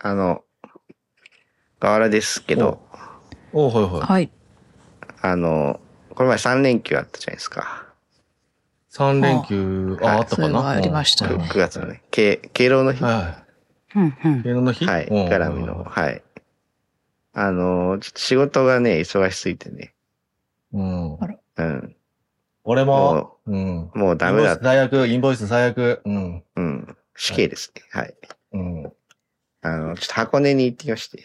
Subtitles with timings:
[0.00, 0.44] あの、
[1.80, 2.80] 河原ですけど、
[3.52, 4.00] おはいはい。
[4.02, 4.30] はい。
[5.22, 5.80] あの、
[6.14, 7.86] この前3連休あったじゃないですか。
[8.92, 10.42] 3連休、あ、はいあったかな？
[10.42, 13.02] そういうのがありましたねうん9月のね、敬敬老の日。
[13.02, 13.44] はは
[13.96, 14.42] うんうんい。
[14.42, 14.84] 芸能の日？
[14.84, 14.86] い。
[14.86, 15.84] うん絡みの。
[15.84, 16.22] はい。
[17.34, 19.94] あの、ちょっと仕事がね、忙しすぎてね。
[20.72, 21.96] うんうん。
[22.64, 23.90] 俺も、うん。
[23.94, 24.60] もうダメだインボイス。
[24.62, 26.02] 最悪、インボイス最悪。
[26.04, 26.44] うん。
[26.56, 26.96] うん。
[27.16, 27.82] 死刑ですね。
[27.90, 28.14] はい。
[28.52, 28.92] うん。
[29.62, 31.24] あの、ちょっと箱根に行ってきまして。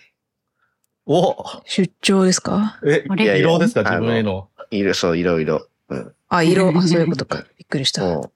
[1.05, 2.79] お出張ですか？
[2.85, 3.23] え、あれ？
[3.25, 3.83] いやいや色ですか？
[3.83, 4.49] 自分への？
[4.71, 5.67] いろ、そう、いろいろ。
[5.89, 6.13] うん。
[6.29, 7.43] あ、色、あそういうことか。
[7.57, 8.01] びっくりした。
[8.03, 8.31] も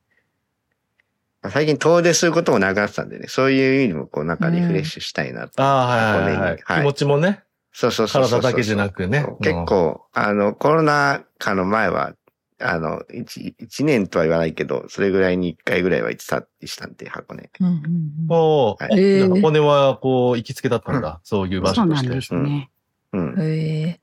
[1.43, 5.63] う、最近遠出することもなくなってたんでね、そういう意味でもこうなんかリフレッシュしたいなと。
[5.63, 5.83] あ
[6.15, 7.43] あ、はいはいはい気持ちもね。
[7.71, 8.41] そうそうそうそうそう。
[8.41, 12.13] 体だけじゃなくねそううん結構、あの、コロナ禍の前は、
[12.59, 17.49] あの、一、一年とは言わないけど、それぐらいに一回ぐらいは行ってたりしたんで、箱根。
[17.59, 21.21] うんうんうんはいえー箱根は、こう、行きつけだったんだ。
[21.23, 22.07] そういう場所として。
[22.07, 22.69] そうなんですね。
[23.13, 23.31] うん。
[23.33, 23.99] ってへえ。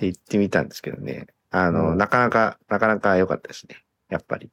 [0.00, 1.28] 言ってみたんですけどね。
[1.50, 3.76] あの、うんなかなか、なかなか良かったですね。
[4.10, 4.50] やっぱり。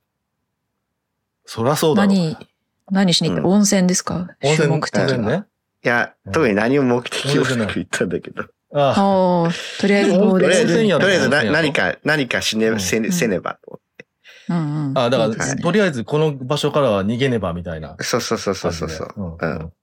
[1.46, 2.16] そりゃそうだろう。
[2.16, 2.38] 何、
[2.92, 3.42] 何しに行った？
[3.44, 4.36] うん温泉ですか？
[4.44, 5.46] 温泉、主目的は。
[5.84, 8.46] いやうん、特に何も目的もなく行ったんだけど。
[8.72, 8.92] とあ
[9.48, 9.50] あ、
[9.80, 13.80] とりあえず遠りあえず、とりあえず何か、何かしね、うんせね、せねばと。
[14.50, 14.98] うんうん。
[14.98, 19.22] あだから、とりあえずこの場所からは逃げねばみたいなそうそうそうそうそうそう。
[19.22, 19.74] んうん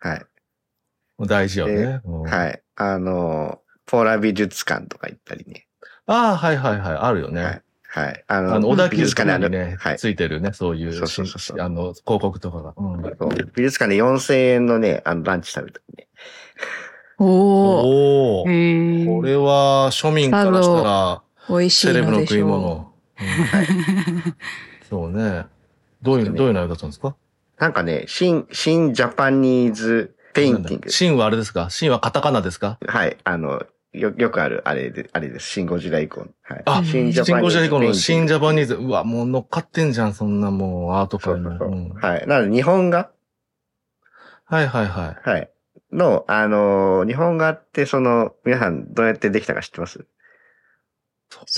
[0.00, 0.22] はい。
[1.18, 2.00] うん大事よね。
[2.04, 2.62] うんはい。
[2.76, 5.66] あの、ポーラ美術館とか行ったりね。
[6.06, 6.96] ああ、はいはいはい。
[6.96, 7.62] あるよはいね。。
[7.90, 8.24] はい。
[8.28, 9.98] あの、あの、小田美急とかにね、はい。
[9.98, 12.74] ついてるね、そういうそうそうそうそうあの、広告とかが。
[12.76, 13.02] うん
[13.54, 16.08] 美術館で4000円のね、あの、ランチ食べたりね。
[17.18, 18.44] おお。
[18.44, 18.48] こ
[19.22, 22.20] れは庶民からしたら、美味しいセレブの。
[22.20, 22.76] 食い物。
[22.82, 22.88] うん
[24.88, 25.46] そうね。
[26.02, 27.16] どういう、どういう内容だったんですか？
[27.58, 30.90] なんかね、シン、シン Japanese painting。
[30.90, 31.68] シンはあれですか？
[31.70, 32.78] シンはカタカナですか？
[32.86, 33.16] はい。
[33.24, 35.48] あの、よ、よくある、あれで、あれです。
[35.48, 36.26] シン・ゴジラ以降の。
[36.42, 36.62] はい。
[36.66, 38.80] あ新シンゴジラ以降の新ジャパニーズズ。
[38.80, 41.50] うわ、もう乗っかってんじゃん、そんなもうアート界の。
[41.50, 42.26] そうそうそううんはい。
[42.28, 43.10] なので、日本画？
[44.44, 45.28] はいはいはい。
[45.28, 45.50] はい。
[45.92, 50.06] の、あのー日本画って、その、皆さんどうやってできたか知ってます？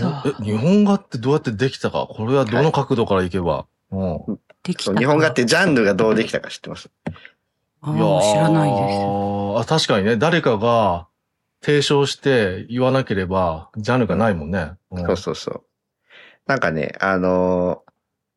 [0.02, 2.06] え、日本画ってどうやってできたか？
[2.08, 3.66] これはどの角度からいけば？
[3.90, 3.98] うん。
[3.98, 6.90] そうできたか日本画ってジャンルがどうできたか知ってます？
[7.82, 8.96] ああ知らないです。
[8.98, 9.02] す。
[9.60, 11.08] あ、確かにね、誰かが
[11.62, 14.72] 提唱して言わなければ、ジャンルがないもんね。
[14.90, 15.62] うんそうそうそう。
[16.46, 17.90] なんかね、あのー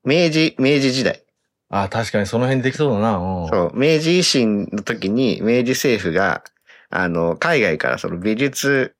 [0.06, 1.23] 明治、明治時代。
[1.76, 3.18] あ、確かにその辺できそうだな。
[3.18, 3.48] うん。
[3.48, 6.44] そう、明治維新の時に明治政府が、
[6.92, 8.96] あの、海外からその美術、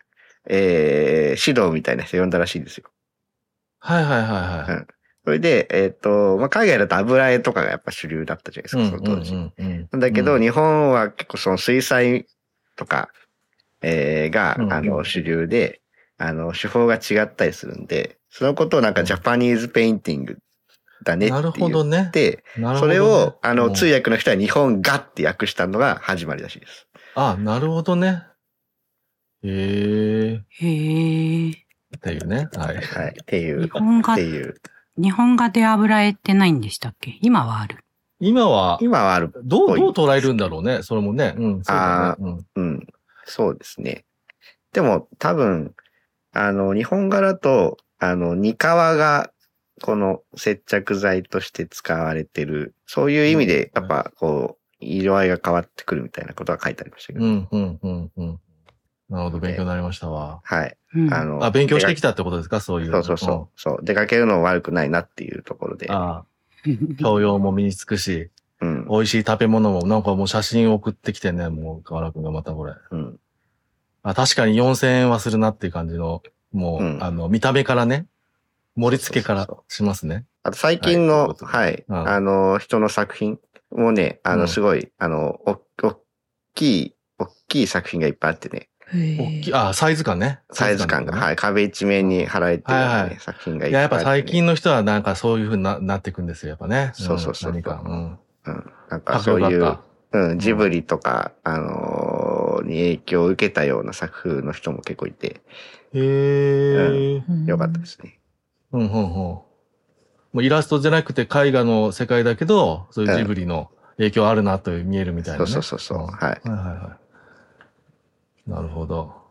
[0.50, 2.90] えー、指導みたいな人呼んだらしいんですよ。
[3.78, 4.86] はいはいはいはい。
[5.24, 9.36] それで、えっ、と、まあ、海外だと油絵とかがやっぱ主流だったじゃないですか、その当時。
[9.36, 12.26] うんうんなんだけど、うん日本は結構その水彩
[12.76, 13.10] とか、
[13.84, 15.82] えーが、うんあの、主流で、
[16.18, 20.40] あの、手法が違ったりするんで、そのことをなんか Japanese painting
[21.04, 22.12] だねってなるほ言どねっ。
[22.12, 26.88] て、ねそれを、あの、うん通訳の人は日本画って訳したのが始まりらしいです。
[27.16, 28.24] あ、なるほどね。
[29.44, 30.42] へえ。
[30.50, 31.52] へえ。
[31.52, 32.48] っていうね。
[32.56, 32.78] はい。
[32.78, 33.18] はい。
[33.22, 34.56] っていう、日本画って、いう。
[34.98, 37.18] 日本画で油絵ってないんでしたっけ？
[37.22, 37.84] 今はある。
[38.20, 39.32] 今は、今はある。
[39.44, 40.82] どう、どう捉えるんだろうね。
[40.82, 41.36] それもね。
[41.38, 41.64] うん。
[41.64, 42.38] そうだあね。
[42.56, 42.64] うん。
[42.64, 42.88] うん。
[43.26, 44.06] そうですね。
[44.72, 45.74] でも、多分、
[46.32, 49.30] あの、日本画だと、あの、ニカワが、
[49.84, 57.26] この接着剤として使われてる、そういう意味で、やっぱ、こう、色合いが変わってくるみたいなことが書いてありましたけど。
[57.26, 58.40] うん、うん、うん、うん。
[59.10, 60.40] なるほど、勉強になりましたわ。
[60.46, 60.78] はい。
[60.96, 62.10] うん、あの、あ、勉強してきた。
[62.10, 62.62] たってことですか？
[62.62, 62.92] そういう。
[62.92, 63.60] そうそうそう。
[63.60, 63.80] そう。
[63.84, 65.88] 出かけるのも悪くないなっていうところで。
[65.92, 65.94] うん。
[65.94, 66.26] あ
[67.02, 68.30] 教養も身につくし、
[68.62, 68.88] うん。
[68.90, 72.74] 美味しい食べ物も、なんかもう写真送ってきてね、もう、河原くんがまたこれ。
[72.92, 73.20] うん。
[74.02, 76.24] あ、確かに4000円はするなっていう感じの、
[76.54, 78.06] もう、うんあの、見た目からね、
[78.76, 80.26] 盛り付けからしますね。
[80.44, 83.40] あと最近の、はいあの、人の作品
[83.72, 86.02] もね、あの、うんすごい、あの、お、おっ
[86.54, 89.54] きい、おっきい作品がいっぱいあってね、へ大きい、え。
[89.56, 90.42] あ、サイズ感ね。
[90.52, 96.86] サイズ感が、ねはい、壁一面に貼られてるようなね、はいはい作品がいっいや、ぱいあってね、やっぱ最近の人はなんかそういう風にななっていくんですよ、やっぱね。
[96.86, 97.82] んそうそうそう何か。
[97.86, 98.20] うん。
[98.46, 99.78] うん、なんかそういう。
[100.16, 105.42] うん、ジブリとか、あのーに影響を受けたような作風の人も結構いて、
[105.94, 107.24] へえ。
[107.28, 108.20] うんよかったですね。
[108.74, 109.14] うん、うん、うん。
[109.14, 109.46] も
[110.36, 115.52] うイラストじゃなくて絵画の世界だけど、そういうジブリの影響あるなと見えるみたいな、ね。
[115.52, 116.22] そうそうそうそう、んはい。
[116.22, 116.98] はいはいは
[118.48, 118.50] い。
[118.50, 119.24] なるほど。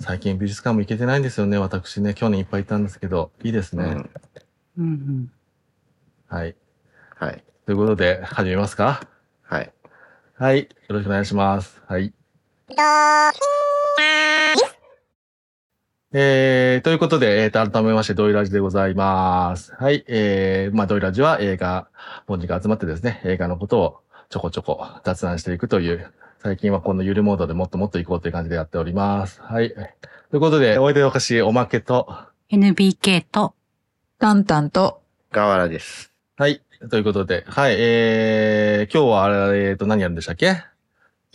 [0.00, 2.14] 最近美術館も行けてないんですよね、私ね。
[2.14, 3.84] 去年いっぱい行ったんですけど、いいですね。
[3.84, 4.10] うん、
[4.78, 5.32] うんうん
[6.28, 6.56] はい。
[7.16, 7.44] はい。
[7.64, 9.06] ということで、始めますか
[9.42, 9.72] はい。
[10.34, 10.62] はい。
[10.62, 11.82] よろしくお願いします。
[11.86, 12.12] はい。
[16.12, 19.74] えー、ということで、えーと、改めまして、ドイラジでございます。
[19.74, 20.04] はい。
[20.06, 21.88] えー、まあ、ドイラジは映画
[22.28, 23.98] 本人が集まってですね、映画のことを
[24.30, 29.42] ちょこちょこ雑談していくという、最近はこのゆるモードでもっともっと行こうという感じでやっております。
[29.42, 29.70] はい。
[29.70, 29.82] とい
[30.34, 32.08] うことで、おいでおかしいおまけと、
[32.52, 33.54] NBK と、
[34.20, 36.12] タンタンと、河原です。
[36.36, 36.62] はい。
[36.88, 37.74] ということで、はい。
[37.78, 40.62] えー、今日はあれ、えーと、何やるんでしたっけ？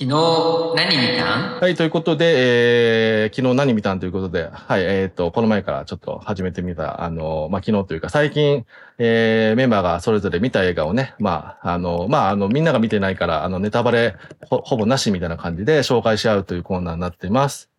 [0.01, 1.61] 昨日、何見たん？
[1.61, 8.65] はい、ということで、えー、昨日何見たんということで、はい、えっ、と、この前からちょっと始めてみた、あの、まあ、昨日というか、最近、
[8.97, 14.15] えー、メンバーがそれぞれ見た映画をね、まあ、あの、まあ、あの、みんなが見てないから、あの、ネタバレ
[14.49, 17.69] ほ、ほぼなしみたいな感じで紹介し合うというコーナーになっています。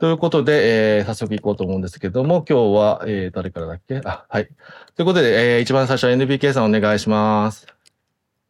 [0.00, 4.00] ということで、えー、早速行こうと思うんですけども、今日は、えー、誰からだっけ？
[4.06, 4.48] あ、はい。
[4.96, 7.66] ということで、えー、一番最初は NBK さんお願いします。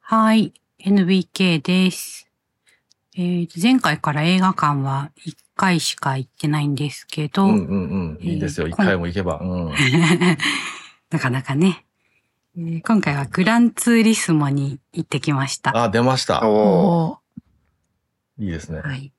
[0.03, 2.32] はい、NBK です。
[3.15, 8.19] えーと、前回から映画館は1回しか行ってないんですけど、うんうんうん。
[8.23, 8.67] いいですよ。
[8.67, 9.39] えー一回も行けば。
[9.41, 9.73] うん。
[11.11, 11.85] なかなかね、
[12.57, 15.77] えー今回はグランツーリスモに行ってきました。
[15.77, 16.41] あ、出ました。
[16.49, 17.19] お
[18.39, 18.81] いいですね。
[18.81, 19.13] はい。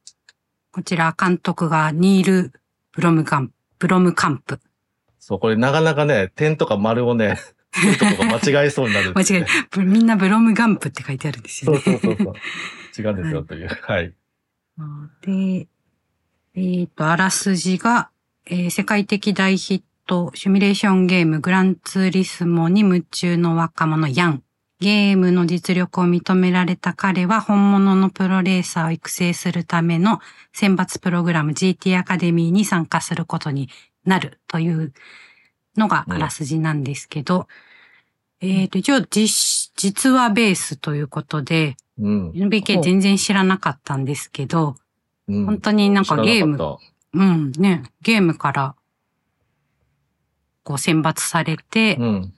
[0.71, 2.53] こちら監督がニール・
[2.93, 4.59] ブロムカンプ、ブロムカンプ。
[5.19, 7.37] そう、これなかなかね、点とか丸をね、
[7.71, 11.83] 点とかが間違えそうになるって 間違え、ブみんなブロムガンプって書いてあるんですそうよね。
[11.85, 12.33] そうそうそう。
[12.97, 13.67] 違うんですよ、という。
[13.67, 14.13] はい。
[15.21, 15.67] で、
[16.55, 18.09] えっ、と、あらすじが、
[18.45, 24.43] えー世界的大ヒットシミュレーションゲームグランツーリスモに夢中の若者ヤン。
[24.79, 30.19] ゲームの実力を認められた彼は本物のプロレーサーを育成するための
[30.51, 33.69] 選抜プログラム GT アカデミーに参加することに
[34.03, 34.93] なるという
[35.77, 37.47] のがあらすじなんですけど、
[38.41, 42.31] えっ、と、一応実、実話ベースということで、うん。
[42.31, 44.77] NBK 全然知らなかったんですけど、
[45.27, 46.77] うん本当になんかゲーム
[47.13, 48.75] うん、ね、ゲームから、
[50.63, 52.33] こう選抜されて、たうん。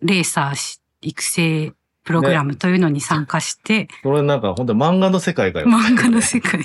[0.00, 1.72] レーサーし育成
[2.04, 5.66] プログラムというのに参加して、これなんか本当に漫画の世界がよ。
[5.66, 6.64] 漫画の世界。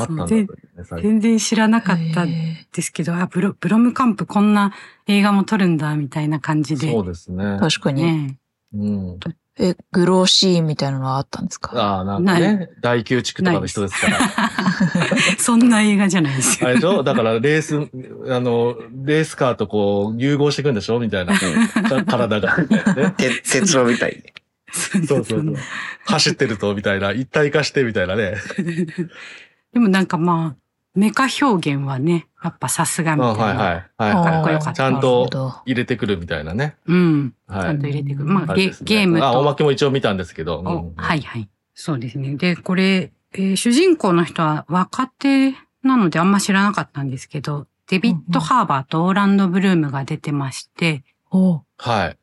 [0.00, 0.48] あったんだとい全う
[0.96, 4.72] ね、全然知らなかったですけど、あ、ブロ、ブロムカンプこんな
[5.06, 6.90] 映画も撮るんだ、みたいな感じで。
[6.90, 7.58] そうですねー。
[7.60, 8.02] 確かに。
[8.02, 8.38] ね
[8.74, 9.18] うん。
[9.58, 11.70] え、グローシーンみたいなのはあったんですか？
[11.74, 14.18] ああ、なんかね、大宮地区とかの人ですから。
[15.38, 16.68] そんな映画じゃないですよ。
[16.68, 17.02] あれでしょ？
[17.02, 17.76] だからレース、
[18.30, 21.00] あの、レースカーとこう融合していくんでしょ？
[21.00, 21.32] みたいな。
[22.04, 22.56] 体が。
[22.58, 24.22] ねて鉄郎みたい
[24.74, 25.54] そうそうそう。
[26.04, 27.12] 走ってると、みたいな。
[27.12, 28.34] 一体化して、みたいなね。
[29.76, 30.56] でもなんかまあ、
[30.94, 33.44] メカ表現はね、やっぱさすがあみたいな。
[33.44, 33.66] はいはい。
[33.66, 36.76] はいあーはいかっこよかったちゃんとど入れてくるみたいなね。
[36.86, 37.34] うん。
[37.46, 37.78] ちはいゃん。
[37.82, 38.24] と入れてくる。
[38.24, 39.26] まあ、ゲゲームと。
[39.26, 40.60] あ、おまけも一応見たんですけど。
[40.60, 41.46] おうんはいはい。
[41.74, 42.36] そうですね。
[42.36, 45.50] で、これ、えー主人公の人は若手
[45.82, 52.16] なのであんま知らなかったんですけど、デビッド・ハーバーとオーランド・ブルームが出てまして、はい。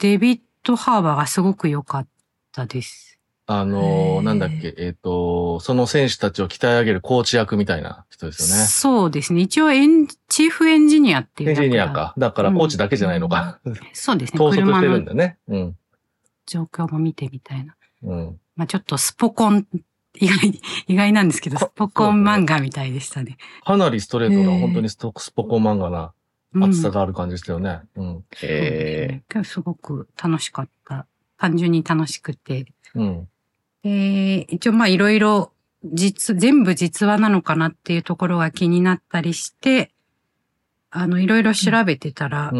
[0.00, 2.06] デビッド・ハーバーがすごく良かっ
[2.52, 3.07] たです。
[3.50, 8.64] あのー、へーなんだっけ、えっ、と、その選手たちを鍛え上げるコーチ役みたいな人ですよね。
[8.66, 9.40] そうですね。
[9.40, 12.12] 一応エン、チーフエンジニアっていうエンジニアか。
[12.18, 13.58] だからコーチだけじゃないのか。
[13.94, 14.38] そうですね。
[14.38, 15.38] 統率してるんだね。
[15.48, 15.76] うん。
[16.44, 17.74] 状況も見てみたいな。
[18.02, 18.40] うん。
[18.54, 19.66] まあちょっとスポコン、
[20.18, 23.38] 意外、 意外なんですけど、こスポコン漫画みたいでしたね。
[23.64, 26.12] かなりストレートな、へー本当にストスポコン漫画な
[26.52, 27.80] うん熱さがある感じでしたよね。
[27.96, 28.24] うん。
[28.42, 31.06] え今日すごく楽しかった。
[31.38, 32.66] 単純に楽しくて。
[32.94, 33.28] うん。
[33.82, 35.52] で、一応まあいろいろ
[35.84, 39.92] 実、全部実話なのかなっていうところが気になったりして、
[40.90, 42.52] あの、いろいろ調べてたら。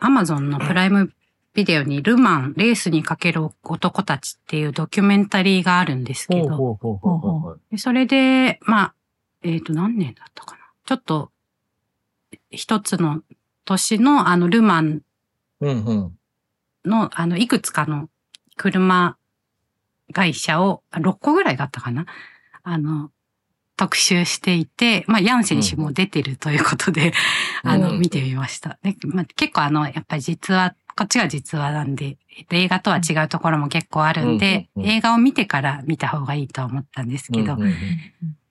[0.00, 1.12] アマゾンのプライム
[1.54, 6.78] ビデオにルマン、レースにかける男たちっていうドキュメンタリーがあるんですけど、
[7.76, 8.94] それで、まあ、
[9.42, 10.58] えっ、と、何年だったかな。
[10.84, 11.30] ちょっと、
[12.50, 13.22] 一つの
[13.64, 15.02] 年のあのルマン
[15.60, 16.18] うん、うん。
[16.84, 18.08] の、あの、いくつかの
[18.56, 19.16] 車
[20.14, 22.06] 会社を、あ6個ぐらいだったかな。
[22.62, 23.10] あの、
[23.76, 27.12] 特集していて、まあ、ヤン選手も出てるということで、
[27.64, 27.70] うん。
[27.70, 28.00] あの、うん。
[28.00, 28.78] 見てみました。
[28.82, 34.96] でまあ、結構あの、やっぱり実は、こっちが実話なんで、えっと、映画とは違うところも結構あるんで、うんうんうん。
[34.96, 37.74] 映画を見てから見た方がいいと思ったんですけど、うんうんうん。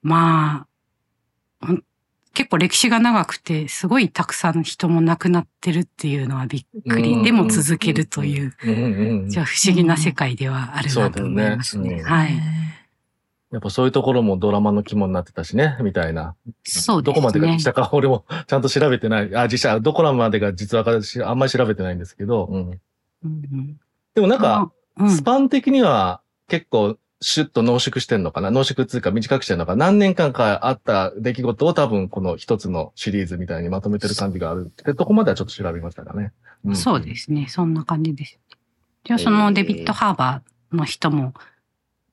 [0.01, 0.67] ま
[1.61, 1.83] あ、ほん
[2.33, 7.13] 結構歴史が長くて、すごいたくさん人も亡くなってるっていうのはびっくり。
[7.13, 8.55] うんでも続けるという、
[9.29, 12.01] じゃあ不思議な世界ではあるなと思いますね。
[12.01, 12.33] はい。
[13.51, 16.35] やっぱそういうところもドラマの肝になってたしね、みたいな。
[16.63, 17.15] そうですね。
[17.15, 19.35] どこまでが実写か、俺もちゃんと調べてない。
[19.35, 22.61] あ、実写、どこまでが実話かしあんまり調べてないんですけど、うん。
[22.61, 22.79] うん
[23.25, 23.79] うん
[24.15, 28.51] でもなんか、うんスパン的には結構シュッと濃縮してんのかな？
[28.51, 36.31] 濃縮っていうか短くしてんのか何年間かあった出来事を多分この一つのシリーズみたいにまとめてる感じがあるってとこまではちょっと調べましたかね。
[36.69, 37.15] んそうで。
[37.15, 37.47] すね。
[37.49, 38.37] そんな感じです。
[39.05, 41.33] じゃあそのデビッド・ハーバーの人も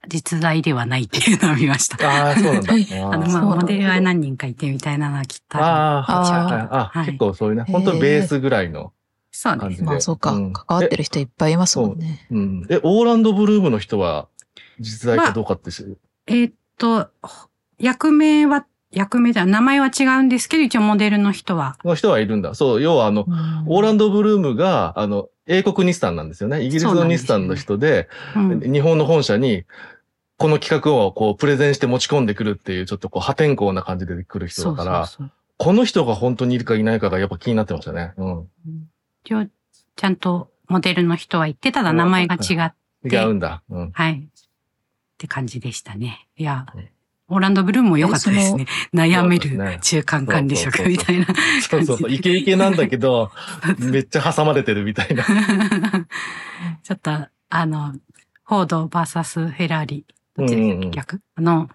[0.09, 2.09] 実在ではないっていうのを見ました。
[2.09, 2.73] ああ、そうなんだ。
[2.73, 8.93] はいあの、まあ、モデルは何人かいてみたいなのはきっとあるあはい結構そういうね、本当にベースぐらいの。
[9.33, 9.85] そうです。
[9.85, 12.27] まあそうか、うん関わってる人いっぱいいますもんね。
[12.31, 12.67] うん。
[12.71, 14.27] え、オーランド・ブルームの人は
[14.81, 15.85] 実在かどうかってし、
[16.27, 17.09] えーっと、
[17.79, 21.77] 役名は、役名では、名前は違うんですけど、一応モデルの人は。
[21.85, 22.55] の人はいるんだ。
[22.55, 26.63] そう、要はあの、うんオーランド・ブルームが、あの、英国日産なんですよね。
[26.63, 28.61] イギリスの日産の人で、うん。
[28.73, 29.65] 日本の本社に、
[30.39, 38.15] この企画をこう、プレゼンして持ち込んでくるっていう、ちょっとこう、破天荒な感じで来る人だから、そうそうこの人が本当にいるかいないかがやっぱ気になってましたね。
[38.17, 38.27] うん。
[38.27, 38.49] そう。
[39.25, 39.47] 一応、
[39.95, 42.73] ちゃんとモデルの人は言って、ただ名前が違っ
[43.05, 43.63] 違うんだ。
[43.71, 43.91] うん。
[43.93, 44.29] はい。
[45.21, 46.27] って感じでしたね。
[46.39, 46.89] いやうん、
[47.29, 48.65] オーランド・ブルームも良かったですね。
[48.95, 51.27] 悩める中間管理職みたいな。
[51.69, 52.11] そうそうそう。
[52.11, 53.31] イケイケなんだけど、
[53.79, 55.25] めっちゃ挟まれてるみたいな。
[56.83, 57.93] ちょっと、あの、
[58.45, 61.69] フォード VS フェラーリ、どっちでしたっけ、うんうんうん逆あの、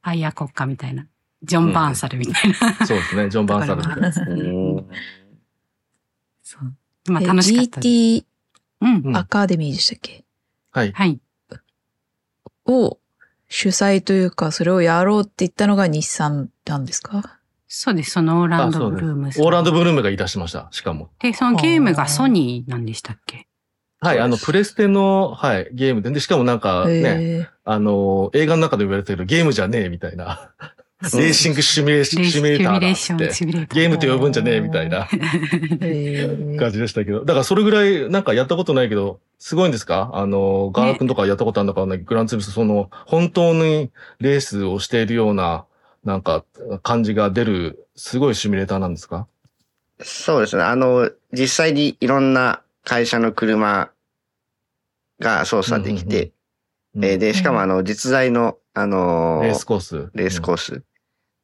[0.00, 1.06] アイア国家みたいな。
[1.42, 2.86] ジョン・バーンサルみたいな。
[2.86, 3.28] そうですね。
[3.28, 4.08] ジョン・バーンサルみたいな。
[4.32, 4.86] うん
[6.42, 7.12] そう。
[7.12, 7.90] まあえ楽しかったです。
[7.90, 8.24] GT
[8.80, 9.02] うん。
[9.04, 10.24] うんアカデミーでしたっけ、
[10.70, 10.92] はい。
[10.92, 11.20] はい。
[12.66, 12.98] を
[13.48, 17.38] 主催というか、それをやろうって言ったのが日産なんですか？
[17.68, 18.12] そうです。
[18.12, 20.68] そのオーランド・ブルームさんオーランド・ブルームが言い出しました。
[20.72, 21.10] しかも。
[21.20, 23.46] で、そのゲームがソニーなんでしたっけ？
[24.00, 24.20] はい。
[24.20, 26.10] あの、プレステの、はい、ゲームで。
[26.10, 30.50] で、しかもなんかね、へあの、映画の中でも言われてるゲームじゃねえみたいな。
[31.02, 32.94] レーシングシミュレーシレーシシミュレーターだって。
[33.34, 33.74] シミュレーター。
[33.74, 35.06] ゲームと呼ぶんじゃねえみたいな。
[35.06, 37.24] 感じでしたけど。
[37.24, 40.10] だからそれぐらいなんかやったことないけど、すごいんですか？
[40.14, 41.98] あの、ガーラ君とかやったことあるのかない。
[41.98, 43.90] けどグランツーリスト、その、本当に
[44.20, 45.64] レースをしているような、
[46.04, 46.44] なんか、
[46.82, 49.26] 感じが出る、すごいシミュレーターなんですか？
[50.02, 50.62] そうですね。
[50.62, 53.90] あの、実際にいろんな会社の車
[55.20, 56.32] が操作できて、
[56.94, 60.10] で、しかもあの、実在の、あのーレースコース。
[60.14, 60.82] レースコース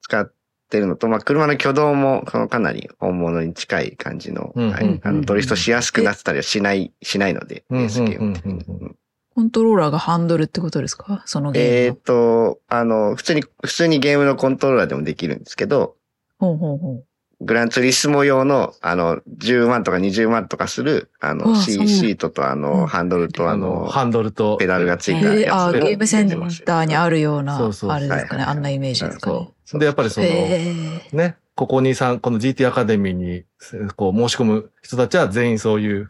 [0.09, 0.33] 使っ
[0.71, 8.65] てるのと、まあ、車の挙動も、そのかなり本物に近い感じの、はいあの、ドリフトしやすくなってたりはしない、しないので、うんレースゲームってうんうん。
[8.67, 8.97] うんうん
[9.35, 11.23] コントローラーがハンドルってことですか？
[11.27, 12.55] そのゲえっームの。
[12.55, 15.95] と、あの、普通に、普通にゲームのコントローラーでもできるんですけど、
[16.41, 17.05] ほうほうほう。
[17.41, 22.63] グランツーリスモ用の、あの、10万とか20万とかする、あうの、シートとあうん。
[22.63, 26.29] の、ハンドルとああの、の、ハンドルと、ペダルがついえたやつー、あーでゲームセン
[26.65, 28.43] ターにあるような、そうそうあれですかね。
[28.43, 29.51] はいあんなイメージですかね。
[29.69, 29.81] そう。
[29.81, 30.27] で、やっぱりその、
[31.13, 33.45] ね、ここにさこの GT アカデミーに、
[33.97, 36.09] こう、申し込む人たちは全員そういう、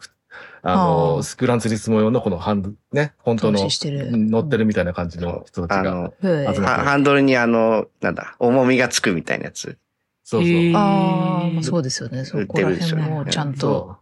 [0.62, 5.90] あはの、あスクランツリスモ用のこのハンド、ね、本当の投資してる乗ってるみたいな感じの人たちが。
[5.90, 9.76] あの、へー集まはハンドルにあの、なんだ、重みがつくみたいなやつ。
[10.22, 10.52] そうそう。
[10.76, 12.24] ああ、まあそうですよね。
[12.26, 13.96] そこら辺もちゃんと。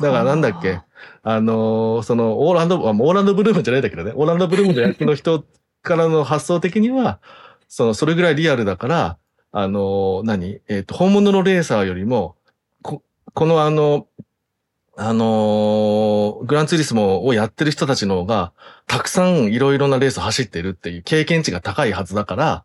[0.00, 0.80] だからなんだっけ
[1.24, 5.44] あのーその、オーランド、あオーランドブルームじゃないんだけどね、オーランドブルームの役の人
[5.82, 7.18] からの発想的には、
[7.68, 9.18] その、それぐらいリアルだから、
[9.52, 10.60] あのー何？
[10.68, 12.36] えっ、と、本物のレーサーよりも、
[12.82, 13.02] こ、
[13.34, 14.06] このあの、
[14.96, 18.52] あのーグランツーリスモをやってる人たちの方が、
[18.86, 22.64] たくさんいろいろなレースを走ってるっていう経験値が高いはずだから、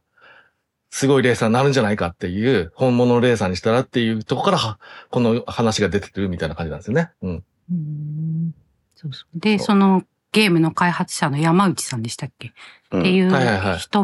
[0.90, 4.80] すごいレーサーになるんじゃないかっていう、本物のレーサーにしたらっていうとこからは、
[5.10, 7.12] この話が出てくるみたいな感じなんですよね。
[7.22, 7.44] うん。
[7.72, 8.54] うん。
[8.96, 9.40] そうそう。
[9.40, 12.54] で、そのゲームの開発者の山内さんでしたっけ、
[12.92, 13.00] うん。
[13.00, 14.04] っていう人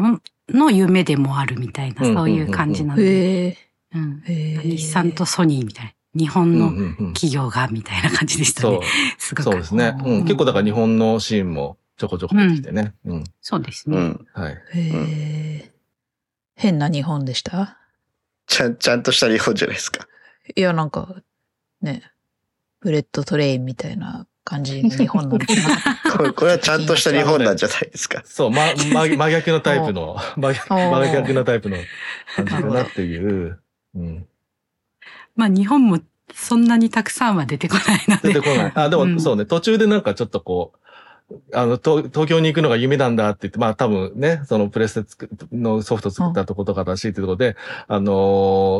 [0.52, 3.56] の夢でもあるみたいな、うんそういう感じなので。
[3.92, 5.92] 日産とソニーみたいな。
[6.12, 8.86] 日本うんの企業がみたいな感じでしたそうね。。
[9.18, 9.42] すごく。
[9.44, 9.96] そうですね。
[10.04, 10.22] うん。
[10.22, 12.94] 結構だから日本のシーンもちょこちょこ出てきてね。
[13.04, 13.24] うん。
[13.40, 13.96] そうですね。
[13.96, 14.26] うん。
[14.32, 14.58] はい。
[16.56, 17.78] 変な日本でした？
[18.46, 20.06] ちゃん、ちゃんとした日本じゃないですか。
[20.56, 21.14] いや、なんか、
[21.80, 22.02] ね、
[22.80, 25.38] ブレット・トレインみたいな感じの日本なの。
[26.16, 28.22] これ、これはちゃんとした日本なんじゃないですか。
[28.24, 31.76] そう、ま、ま、真逆のタイプの、 真逆真逆のタイプの
[32.36, 33.60] 感じだなっていう。
[33.94, 34.26] うん。
[35.36, 36.00] まあ日本も
[36.34, 38.28] そんなにたくさんは出てこないので。
[38.34, 38.72] 出てこない。
[38.74, 40.80] あ、でうんもそうね、途中でなんかちょっとこう、
[41.54, 47.56] あの、東東京に行くのが夢なんだって言って、まあ多分ね、そのプレステ作のソフト作ったとことからしいってところで、
[47.88, 48.12] あの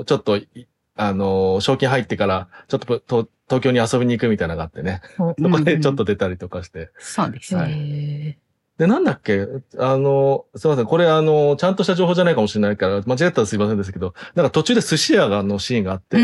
[0.03, 0.49] ーちょっとい、
[0.97, 5.01] あのー賞金入ってから、ちょっとと東京に遊びに行くみたいなのがあってね。
[5.19, 6.91] お そこでちょっと出たりとかして。
[6.99, 7.61] そうですね。
[7.61, 8.39] はいへ
[8.79, 9.47] で、なんだっけ？
[9.79, 10.87] あの、すいません。
[10.87, 16.17] これあの、ちゃんとした情報じゃないかもしれないから、間違ったらすいませんですけど、なんか途中で寿司屋がのシーンがあって。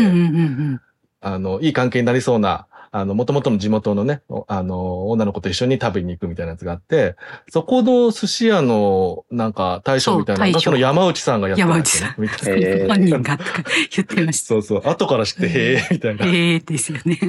[1.21, 2.67] あの、いい関係になりそうな、
[2.97, 7.15] ああの、元々の地元のね、おあの、女の子と一緒に食べに行くみたいなやつがあって、
[7.49, 13.51] そこの寿司屋の、なんか、大将みたいなのが、その山内さんがやってたんですよね山みたいなえー本人がとか
[13.95, 14.47] 言ってました。
[14.47, 14.81] そうそう。
[14.85, 17.19] 後から知って、へえ、みたいな、ええですよね。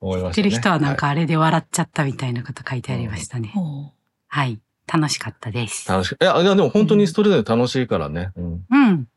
[0.00, 0.32] 思いましね。
[0.32, 3.52] 知ったてる人はなんかあれで笑っちゃったみたいなこと書いてありましたね。
[4.28, 4.60] はい。
[4.92, 5.88] 楽しかったです。
[5.88, 8.32] 楽しいやでも本当にストレートで楽しいからね。
[8.36, 8.64] うん。
[8.70, 9.08] うん。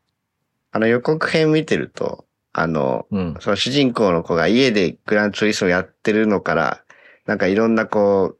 [0.70, 3.36] あの予告編見てると、あの、うん。
[3.40, 6.84] その主人公の子が家でグランツーリスモやってるのから、
[7.26, 8.38] なんかいろんなこう、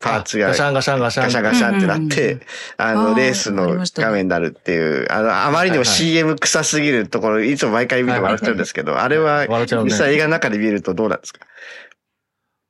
[0.00, 1.24] パーツがガシャンガシャンガシャン。
[1.26, 2.40] ガシャンガシャンってなって、
[2.78, 9.46] ああの、ーレースのありましたね画面になるっていう、あの、あまりにも CM 臭すぎるところ、いつも毎回見て笑っちゃうんですけど、あれは、
[9.84, 11.40] 実際映画の中で見るとどうなんですか？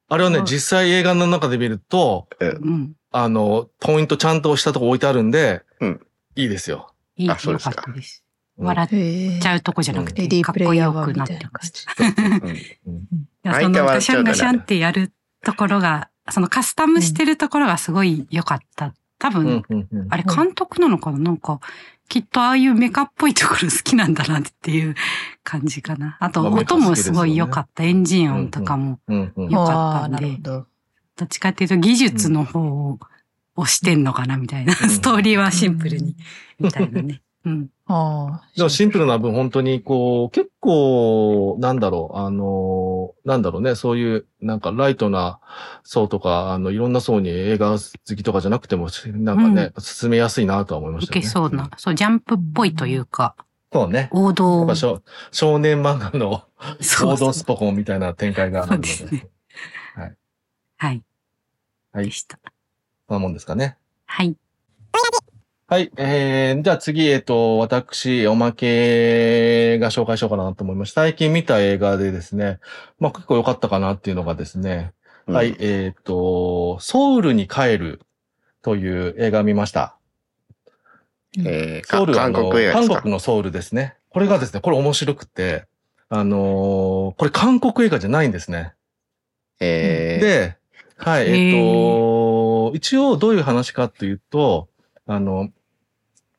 [0.09, 2.95] あれはねう、ん実際映画の中で見ると、うん。
[3.13, 6.01] あの、ポイントちゃんと押したとこ置いてあるんで、うん
[6.35, 6.93] いいですよ。
[7.17, 8.25] いい、よあそうですかかったです。
[8.25, 8.30] うん
[8.61, 11.39] 笑っちゃうとこじゃなくて、かっこよくなって
[13.43, 15.13] そのガシャンガシャンってやる
[15.45, 18.95] ところが、そのカスタムしてるところがすごい良かった。
[19.19, 19.63] 多分、
[20.09, 21.61] あれ監督なのかななんか、
[22.09, 24.95] きっとああいうメカっぽいところ好きなんだなっていう
[25.45, 26.17] 感じかな。
[26.21, 27.85] あと、音もすごい良かった。
[27.85, 28.99] エンジン音とかも。
[29.07, 30.67] うんうんよかったんでなるほど。
[31.17, 32.99] どっちかっていうと技術の方を
[33.57, 34.73] 押してんのかなみたいな。
[34.73, 36.17] うんストーリーはシンプルに。
[36.59, 37.23] みたいなね。
[37.45, 37.71] うん。
[37.87, 38.49] ああ。
[38.57, 45.41] でもシンプルな分本当にこう、結構、なんだろう、あの、なんだろうね、そういう、なんかライトな
[45.83, 47.79] 層とか、あの、いろんな層に映画好
[48.17, 51.21] きとかじゃなくても、なんかね、進めやすいなとは思いましいたね。
[51.23, 51.71] けそうな。
[51.77, 53.35] そう、ジャンプっぽいというか、
[53.73, 54.09] そうね。
[54.13, 54.75] 王や道っぱ。
[54.75, 56.43] 少少年漫画の
[57.05, 58.89] 王道スポコンみたいな展開があるので。
[58.89, 59.29] そうですね
[59.95, 60.17] はい。
[60.77, 61.03] はい。
[61.93, 62.39] はいでした。
[63.09, 63.77] そんなもんですかね。
[64.07, 64.37] はい。
[65.71, 65.93] はい。
[65.99, 71.03] えー、じゃあ次、えっ、と、私、おまけが紹介しようかなと思いました。
[71.03, 72.59] 最近見た映画でですね、
[72.99, 74.93] まあ結構良かったかなっていうのがですね、
[75.29, 78.01] うんはい、えっ、と、ソウルに帰る
[78.63, 79.97] という映画を見ました。
[81.39, 82.95] えーソウルはあ韓の国映画ですか？
[82.95, 83.95] 韓国のソウルですね。
[84.09, 85.67] これがですね、これ面白くて、
[86.09, 88.73] あのーこれ韓国映画じゃないんですね。
[89.61, 90.57] えーで、
[90.97, 94.67] はい、えっと、一応どういう話かというと、
[95.07, 95.49] あの、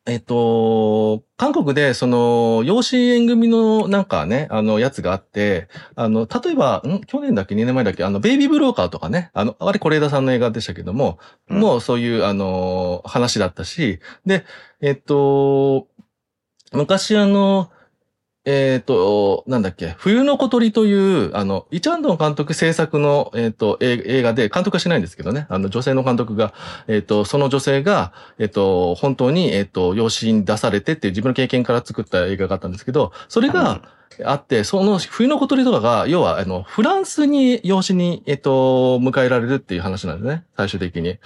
[0.07, 7.01] えっと、韓国で、その、養子縁組のなんかね、あの、やつがあって、あの、例えば、ん？
[7.05, 8.03] 去年だっけ ?2 年前だっけ？
[8.03, 11.59] あの、ベイビーブローカーとかね、あの、あれ、是枝さんの映画でしたけども、うん。
[11.59, 14.43] もうそういう、あの、話だったし、で、
[14.81, 15.87] えっと、
[16.73, 17.69] 昔あの、
[18.43, 26.51] えっ、と、なんだっけ、冬の小鳥という、あの、イチャンドン監督制作の、えっ、と、映映画で、監督はしないんですけどね、あの、女性の監督が、
[26.87, 33.81] えっ、と、その女性が、えっ、と、本当に、えっ、と、養子に出されてっていう自分の経験から作った映画があったんですけど、それが、
[34.25, 40.43] あって、その冬の小鳥とかが、要は、あの、フランスに養子に、えっと、迎えられるっていう話なんですね。
[40.57, 41.17] 最終的に。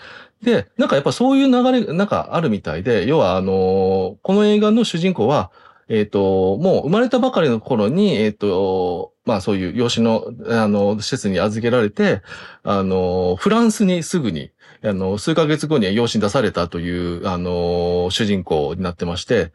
[0.43, 5.51] で、なんかやっぱそういう流れ、なんかあるみたいで、要は、あの、この映画の主人公は、
[5.87, 12.21] えっ、と、もう生まれたばかりの頃に、えっ、と、まあそういう養子の、あの、施設に預けられて、
[12.63, 14.51] あの、フランスにすぐに、
[14.83, 19.51] あの、数ヶ月後には養子に出されたという、あの、主人公になってまして、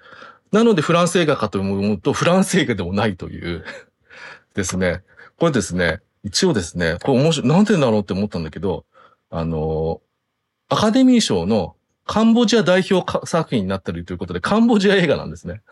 [0.52, 3.64] なのでフランス映画かと思うと、フランス映画でもないという
[4.54, 5.02] ですね。
[5.38, 8.84] これですね、一応ですね、これ面白い、なんでだろうって思ったんだけど、
[9.30, 10.00] あの、
[10.68, 15.62] アカデミー賞のカンボジア代表作品になってるということで、カンボジア映画なんですね。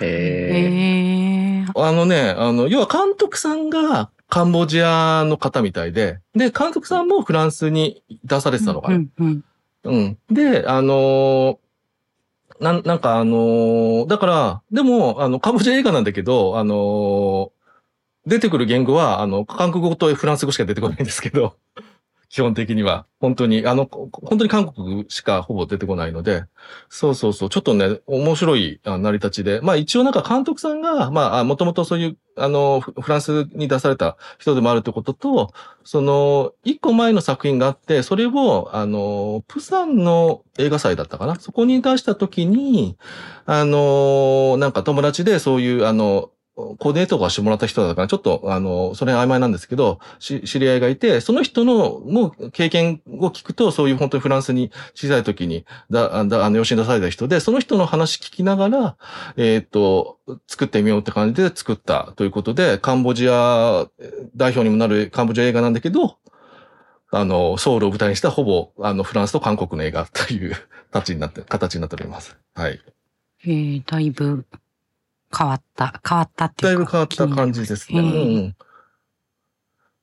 [0.00, 1.80] ええー。
[1.80, 8.96] あのね、あの、要は監督さんがカンボジアの方みたいで、で、監督さんもフランスに出されてたのかな。
[8.96, 9.44] うんうん。
[9.84, 10.18] うん。
[10.30, 11.56] で、あのー
[12.60, 17.50] なん、なんかあのーだから、でも、あの、カンボジア映画なんだけど、あのー
[18.24, 21.56] 出てくる言語は、あの、韓国語とフランス語しか出てこないんですけど、
[22.32, 23.04] 基本的には。
[23.20, 26.44] 本当に、あの、本当に韓国しかほぼ出てこないので、
[26.88, 35.52] そうそうそう、ちょっとね、面白い成り立ちで、まあ一応なんか監督さんが、まあ、もともとそういう、あの、フランスに出された人でもあるってことと、
[35.84, 41.36] その、一個前の作品があって、それを、あの、プサンの映画祭だったかな。
[41.36, 42.96] そこに出した時に、
[43.44, 58.96] あの、なんか友達でそういう、あの、コーディネートがしてもらった人だから、ちょっと、あの、それ曖昧なんですけど、知り合いがいて、その人の、もう経験を聞くと、そういう本当にフランスに小さい時に、だ、だ、あの、養子に出された人で、その人の話聞きながら、
[59.36, 63.86] えっ、と、作ってみようって感じで作ったということで、カンボジア
[64.36, 66.18] 代表にもなるカンボジア映画なんだけど、
[67.10, 70.54] あの、ソウルを舞台にしたほぼ、あの、フランスと韓国の映画という
[70.90, 72.36] 形になって、形になっております。
[72.54, 72.80] はい。
[73.44, 74.46] えー、だいぶ
[75.36, 76.76] 変わった、変わったっていうか。
[76.76, 78.00] だいぶ変わった感じですね。
[78.00, 78.56] ううん。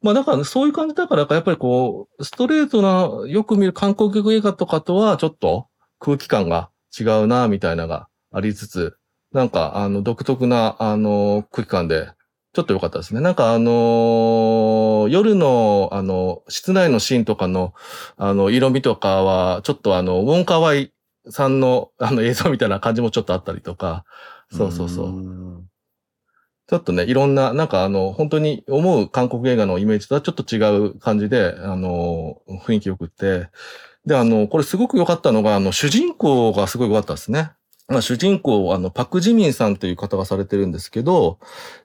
[0.01, 5.67] まあだからそういう感じだから、やっぱりこう、ストレートな、よく見る韓国映画とかとはちょっと
[5.99, 8.97] 空気感が違うな、みたいなのがありつつ、
[9.33, 12.11] なんかあの独特な、あの、空気感で、
[12.53, 13.21] ちょっと良かったですね。
[13.21, 17.73] なんかあのー夜の、あの、室内のシーンとかの、
[18.17, 20.91] あの、色味とかは、ちょっとあの、ウォンカワイ
[21.29, 24.03] さんの、あの、映像みたいな感じもちょっとあったりとか、
[24.51, 25.39] そうそうそう。
[26.67, 30.59] ちょっとね、いろんな、なんかあの、本当に思う韓国映画のイメージとはちょっと違
[30.89, 33.49] う感じで、あの、雰囲気良くって。
[34.05, 37.51] で、あの、これすごく良かったのが、あの、主人公がすごい良かったですね。
[37.89, 41.39] まあ、主人公、あの、パクジミンさんという方がされてるんですけど、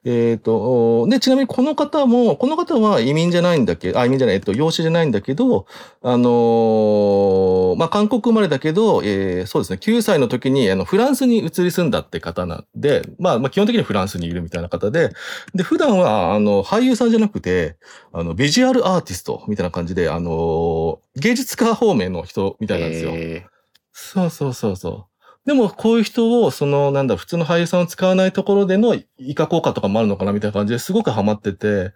[0.05, 5.67] えっ、と、で、ちなみにこの方も、この方は移民じゃないんだけど、あ、移民じゃない、えっと、養子じゃないんだけど、
[6.03, 15.11] あのーまあ、韓国生まれだけど、えーそうですね、9歳の時に、あの、フランスに移り住んだって方なんで、まあ、まあ、基本的にはフランスにいるみたいな方で、
[15.55, 17.77] で、普段は、あの、俳優さんじゃなくて、
[18.12, 23.12] あの、ビジュアルアーティストみたいな感じで、あのー芸術家方面の人みたいなんですよ。
[23.14, 23.47] え
[23.93, 25.13] そうそうそうそう。
[25.46, 31.92] でも、こういう人を、その、なんだ、普通の俳優さんを使わないところでのイカ効果とかもあるのかなみたいな感じですごくハマってて、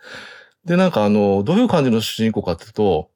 [0.66, 3.10] で、なんかあの、どういう感じの主人公かっていうと、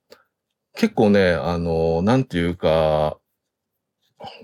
[0.75, 3.19] 結構ね、あの、なんていうか、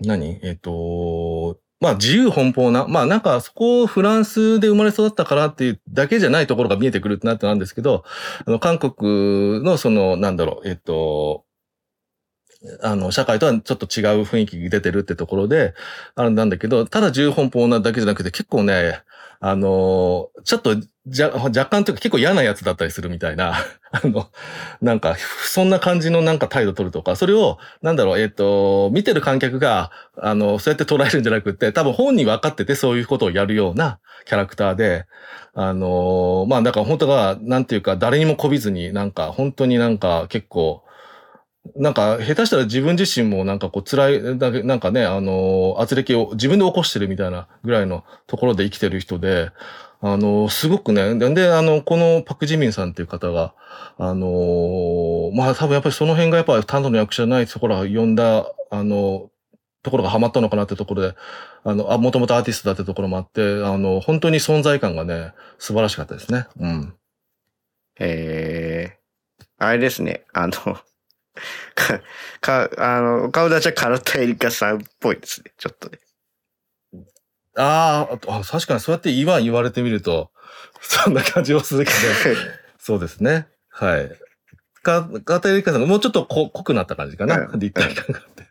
[0.03, 0.41] 何？
[0.43, 8.05] えっ、と、まあ自由奔放な、まあなんかそこをフランスで生まれ育ったからっていうだけじゃないところが見えてくるってなってなんですけど、
[8.45, 11.45] あの韓国のその、なんだろう、えっ、と、
[12.83, 15.75] あの、社会とはちょっと違う雰囲気が出てるってところで、
[16.15, 19.03] あれなんだけど、ただ自由奔放なだけじゃなくて結構ね、
[19.41, 20.75] あの、ちょっと
[21.07, 23.55] じゃ若干というか結構嫌なやつだったりするみたいな、
[23.91, 24.29] あの、
[24.83, 35.07] なんか、そんな感じのなんか態度取るとか、それを、なんだろう、えっ、と、見てる観客が、あの、そうやって捉えるんじゃなくて、多分本人分かっててそういうことをやるようなキャラクターで、
[35.55, 40.83] あの、まあ、だから本当が、なんていうか、誰にもこびずに、なんか、本当になんか結構、
[41.77, 49.51] なんか、下手したら自分自身もなんかこう辛い、だけなんかね、あの、圧力を自分で起こしてるみたいなぐらいのところで生きてる人で、
[50.01, 53.55] あの、すごくね、で、あの、このパクジミンさんっていう方が、
[53.97, 59.31] あの、まあ多分やっぱりその辺がやっぱり担当の役者じゃないところが呼んだ、あの、
[59.83, 61.15] ところがハマったのかなってところで、
[61.65, 66.47] あの、あ、もともとアーティストだってところもあって、あの、本当に存在感がね、素晴らしかったですね。
[66.61, 66.95] うん。
[67.99, 70.53] えー、あれですね、あの、
[71.75, 72.01] か、
[72.41, 75.99] か、あの、顔立ちはカロタエリカさんっぽいですね、ちょっとね。
[77.57, 80.31] あーあ、確かにそうやって言わん言われてみると、
[80.81, 81.97] そんな感じをするけど、
[82.79, 83.49] そうですね。
[83.69, 84.11] はい。
[84.83, 87.39] か、かたゆりかさんがもうちょっとこ濃くなった感じかな。
[87.39, 88.47] うん立体感があって。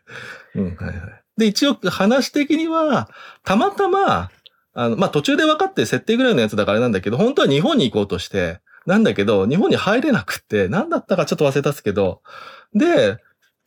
[0.54, 1.22] うん、はいはい。
[1.38, 3.08] で、一応話的には、
[3.44, 4.30] たまたま、
[4.74, 12.22] あの、まあ、途中で分かって設定ぐらいのやつだからあれなんだけど、本当は日本に行こうとして、なんだけど、日本に入れなくって、なんだったかちょっと忘れたっすけど、
[12.74, 13.18] で、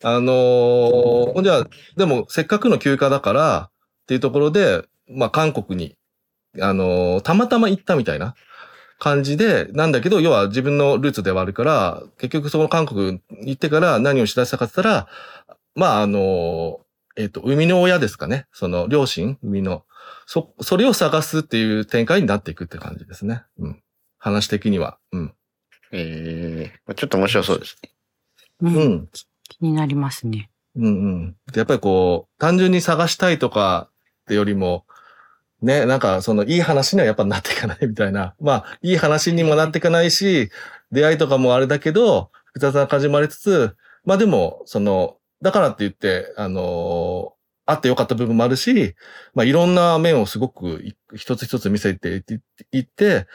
[0.04, 3.70] あのーじゃあ、でもせっかくの休暇だから、
[4.04, 5.96] っていうところで、まあ、韓国に、
[6.60, 8.36] あのーたまたま行ったみたいな
[9.00, 15.08] 感じで、なんだけど、要は自分のルーツではあるから、結局その韓国行ってから何をしだしたかって言ったら、
[15.76, 16.78] まあ、あのー
[17.18, 18.48] えっ、と、生みの親ですかね。
[18.54, 19.84] その、両親、生みの。
[20.26, 23.44] そ、それを探すっていう展開になっていくって感じですね。
[23.60, 23.84] うん。
[24.18, 24.98] 話的には。
[25.12, 25.34] うん。
[25.92, 27.90] えー、ちょっと面白そうですね。
[28.62, 28.67] う。
[28.67, 29.10] うんん。
[29.50, 30.50] 気になりますね。
[30.76, 31.36] うんうん。
[31.52, 33.89] でやっぱりこう、単純に探したいとか
[34.24, 34.86] ってよりも、
[35.62, 38.34] ね、なんかそのいい話にはやっぱなっていかないみたいな。
[38.41, 40.50] まあ、いい話にもなっていかないし、
[40.91, 48.95] 出会いとかもあれだけど、複雑な感じもありつつ、まあでも、その、だからって言って、あのーあってよかった部分もあるし、
[49.34, 52.24] まあいろんな面をすごくい一つ一つ見せて
[52.71, 53.28] いいって、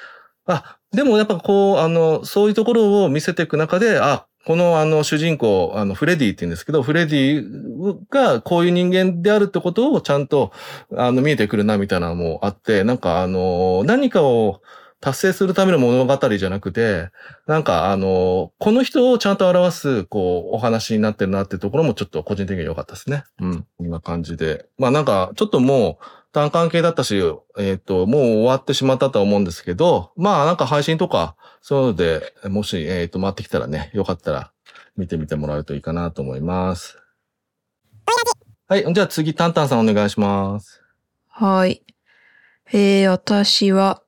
[0.47, 10.53] あ、でもやっぱこう、あの、そういうところを見せていく中で、あ、このあの主人公、あのフレディって言うんですけど、フレディがこういう人間であるってことをちゃんと
[10.97, 14.63] あの見えてくるなみたいなのもあって、なんかあの、何かを
[15.01, 17.11] 達成するための物語じゃなくて、
[17.49, 23.25] なんかあの、この人をちゃんと表す、こう、お話になってるなってところもちょっと個人的に良かったですね。
[23.41, 23.67] うん。
[23.79, 24.67] こんな感じで。
[24.79, 26.05] まあなんか、ちょっともう、
[26.37, 27.18] 単関係だったし、
[27.57, 34.53] えっ、と、もう終わってしまったとは思うんですけど、まあなんか配信とか、そういうので、もし、えっ、と、回ってきたらね、よかったら
[34.99, 36.99] 見てみてもらうといいかなと思います。
[38.68, 38.92] はい。
[38.92, 40.83] じゃあ次、タンタンさんお願いします。
[41.29, 41.83] はい。
[42.70, 44.03] えー、私は、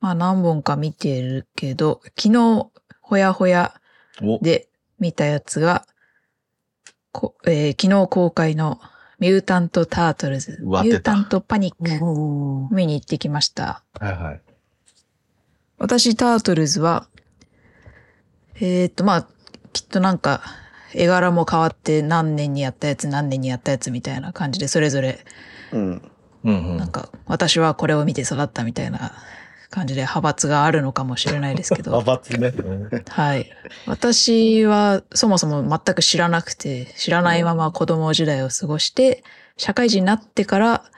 [0.00, 3.80] まあ何本か見てるけど、昨日、ほやほや
[4.22, 5.86] お、で見たやつが、
[7.12, 8.78] こえー昨日公開の
[9.18, 13.82] ミュータント・タートルズ、ミュータント・パニック、見に行ってきました。
[13.98, 14.40] はいはい。
[15.78, 17.08] 私、タートルズは、
[18.56, 19.26] えーっと、まあ、
[19.72, 20.42] きっとなんか、
[20.94, 25.24] 絵柄も変わって何年にやったやつ、何年にやったやつみたいな感じで、それぞれ、
[25.72, 26.02] うん。
[26.44, 29.12] うんうんなんか、私はこれを見て育ったみたいな
[29.76, 31.90] 感じで派閥があるのかもしれないですけど。
[32.00, 32.48] 派閥ね。
[32.48, 33.50] うんはい。
[33.84, 39.22] 私はそもそも全く知らなくて、知らないまま子供時代を過ごして、
[39.58, 40.90] 社会人になってから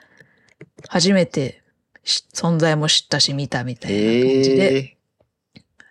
[0.87, 1.61] 初めて
[2.05, 4.97] し存在も知ったし見たみたいな感じで、え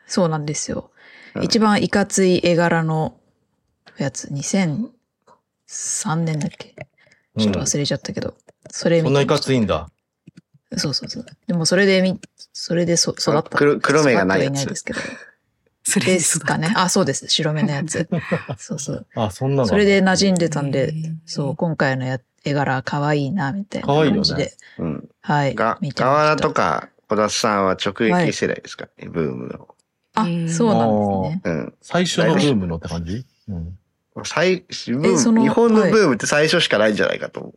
[0.07, 0.91] そうなんですよ。
[1.35, 3.21] うん一番いかつい絵柄の
[3.99, 6.75] やつ、2003年だっけ？
[7.39, 8.35] ちょっと忘れちゃったけど、
[8.71, 9.91] それ見そんないかついんだ。
[10.77, 11.27] そうそうそう。
[11.47, 12.21] でもそれでみ、
[12.53, 13.57] それでそ育った。
[13.57, 15.01] 黒黒目がないやつないですけど。
[15.85, 16.71] それですかね。
[16.77, 17.27] あ、そうです。
[17.29, 18.09] 白目のやつ。
[18.59, 19.07] そうそう。
[19.15, 19.69] あ、そんなの。
[19.69, 20.93] それで馴染んでたんで
[21.25, 24.53] そう、今回のや絵柄可愛いな、みたいな可愛いよね感じで。
[24.79, 25.09] うん。
[25.23, 25.55] はい。
[25.55, 28.89] が、見てま河原したとか小田さんは直撃世代ですか？
[28.99, 29.69] ね、ブームの。
[30.15, 30.87] あ、そうな
[31.31, 31.57] んですね。
[31.57, 31.75] うん。
[31.81, 33.25] 最初のブームのって感じ？
[33.49, 33.79] うん。
[34.25, 37.55] 最、ブームその日本のブームって最初しかないんじゃないかと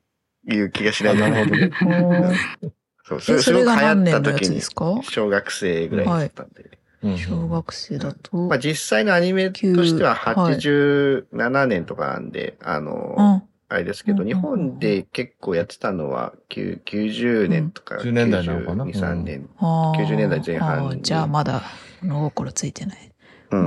[0.47, 2.37] いう気がしないあなるほどね。
[3.03, 4.99] そう、え、それが何年のや時ですか？
[5.03, 6.63] 小学生ぐらいだったんで。
[7.03, 8.37] うん小学生だと。
[8.37, 13.43] まあ実際のアニメとしては旧はい87年とかなんで、あの、うん。
[13.73, 19.49] あれですけど、うん日本で結構やってたのは9 90年とか、10年代なのかな？92、3年。
[19.57, 21.63] あー90年代前半じゃあまだ
[22.01, 23.11] 物心ついてない。
[23.51, 23.55] う。
[23.55, 23.63] うん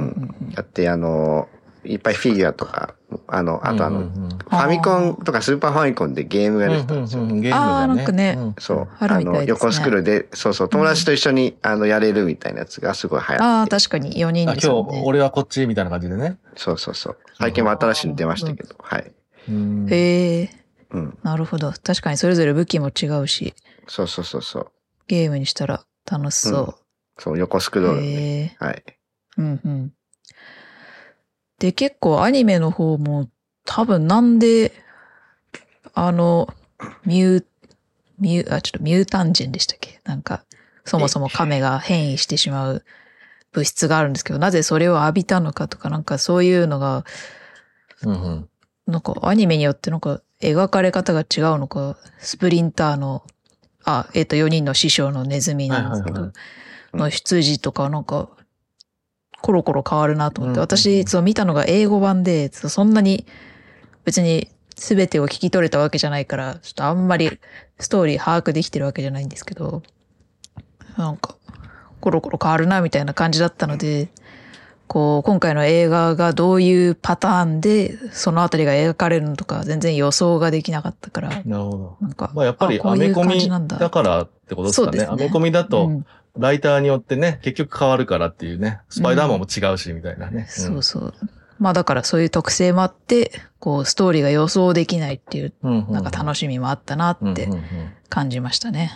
[0.50, 1.48] んだってあの、
[1.84, 2.94] いっぱいフィギュアとか、
[3.26, 7.22] あの、あとあの、うんうんうんファミコンとかスーパーファミコンでゲームが出てたんですよ。
[7.22, 8.88] うんうんうんゲームあーだなんかねうんそう。
[8.98, 13.42] あるあの、横スクロールで、そうそう、友達と一緒に、あの、やれるみたいなやつがすごい流行って。
[13.42, 14.62] ああ、確かに4人あ、でね。
[14.62, 16.38] 今日俺はこっちみたいな感じでね。
[16.56, 17.16] そうそうそう。
[17.38, 19.12] 最近も新しいの出ましたけど、はい。
[19.48, 20.50] うんへえ、
[20.90, 21.18] うん。
[21.22, 21.72] なるほど。
[21.72, 23.54] 確かにそれぞれ武器も違うし、
[23.88, 24.72] そうそうそうそう。
[25.08, 26.78] ゲームにしたら楽しそ
[27.18, 27.82] そう、横スクう。
[27.82, 28.56] ロールね。
[28.60, 28.82] はい。
[29.38, 29.92] うんうん。
[31.58, 33.28] で、結構アニメの方も
[33.64, 34.72] 多分なんで、
[35.94, 36.48] あの、
[37.04, 37.44] ミュー、
[38.18, 40.00] ミュー、あ、ちょっとミュータンジェンでしたっけ？
[40.04, 40.44] なんか、
[40.84, 42.84] そもそも亀が変異してしまう
[43.52, 47.04] 物質があるんですけど、なぜそれを浴びたのかとか、なんかそういうのが、
[48.02, 48.48] うんうん。
[48.86, 53.22] なんかアニメによってなんか描かれ方が違うのか、スプリンターの、
[53.84, 56.32] あ、えっ、と4人の師匠のネズミなんですけど、はいはい
[56.96, 58.28] の出自とかなんか、
[59.44, 63.26] コロコロ変わるなと思って、うん私、そう見たのが英語版で、そんなに
[64.06, 67.38] 別に全てを聞き取れたわけじゃないから、ちょっとあんまり
[67.78, 69.82] ストーリー把握できてるわけじゃないんですけど、
[70.96, 71.36] なんか、
[72.00, 74.08] コロコロ変わるなみたいな感じだったので、
[74.86, 81.96] こう、今回の映画がどういうパターンで、そのあたりが描かれるのとか、全然予想ができなかったから、なるほど。
[82.00, 85.00] なんか、まあやっぱりアメコミだだからってことですかね。
[85.00, 88.80] ねアメコミだうとん、ライターによってね、結局変わるからっていうね。
[88.88, 90.46] スパイダーマンも違うし、みたいなね。
[90.48, 91.14] そうそう。
[91.58, 95.86] まあだからそういう特性もあって、こう、ストーリーが予想できないっていう、うん。
[95.90, 97.48] なんか楽しみもあったなって
[98.08, 98.90] 感じましたね。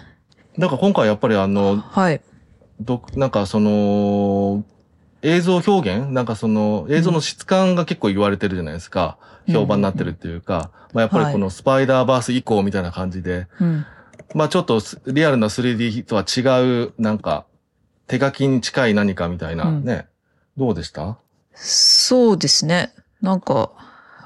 [0.57, 2.21] なんか今回やっぱりあの、はい。
[2.81, 4.65] ど、なんかその、
[5.23, 6.13] 映像表現？
[6.13, 9.19] なんかその、映像の質感が結構言われてるじゃないですか。
[9.23, 13.87] うん評判になってるっていうか、まあやっぱりこのスパイダーバース以降みたいな感じで、うん。
[14.35, 17.47] まあちょっとスリアルな 3D とは違う、なんか、
[18.07, 20.07] 手書きに近い何かみたいなね。
[20.57, 21.19] どうでした？
[21.55, 22.93] そうですね。
[23.21, 23.71] なんか、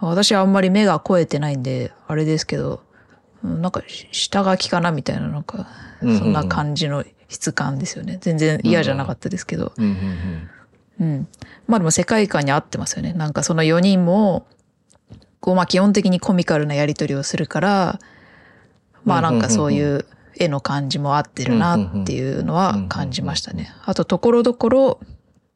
[0.01, 2.83] 私はあんまり目が超えてないんで、あれですけど、
[3.45, 5.69] うんなんか、し下書きかなみたいな、なんか、
[6.01, 8.19] うんうんうんそんな感じの質感ですよね。
[8.21, 9.73] 全然嫌じゃなかったですけど。
[9.77, 10.51] うんうん
[11.01, 11.29] うん。
[11.67, 13.13] まあでも世界観に合ってますよね。
[13.13, 14.47] なんかその4人も、
[15.41, 17.99] こうまあ基本的にコミカルなやりとりをするから、
[19.05, 23.73] まあなんかそういう絵の感じも合ってるなっていうのは感じましたね。
[23.85, 25.01] あとところどころ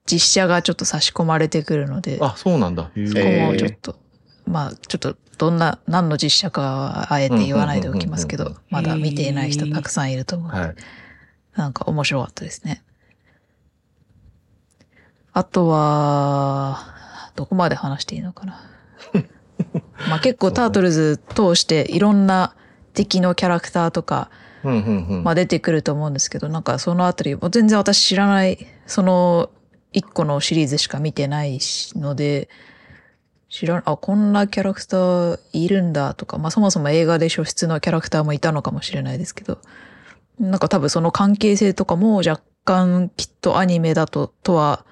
[0.06, 2.90] 実写がちょっと差し込まれてくるので、あ、そうなんだ。
[2.94, 3.96] そこもちょっと、
[4.46, 10.74] まあちょっとどんな、何の実写かはあえて言わないでおきますけど、まだ見ていない人たくさんいると思うはい。
[11.56, 12.82] なんか面白かったですね。
[15.32, 16.94] あとは、
[17.34, 18.60] どこまで話していいのかな。
[20.08, 22.54] まあ結構タートルズ通していろんな
[22.96, 24.30] 敵のキャラクターとか、
[24.64, 25.24] うんうんうん。
[25.24, 29.50] まあ出てくると思うんですけど、なんかそのあたり、もう全然私知らない、その
[29.92, 32.48] 一個のシリーズしか見てないしので、
[33.48, 39.58] 知らん、あ、こんなキャラクターいるんだとか、まあそもそも映画で初出のキャラクターもいたのかもしれないですけど、
[40.40, 44.84] なんか多分その関係性とかも若干きっとアニメだと、とは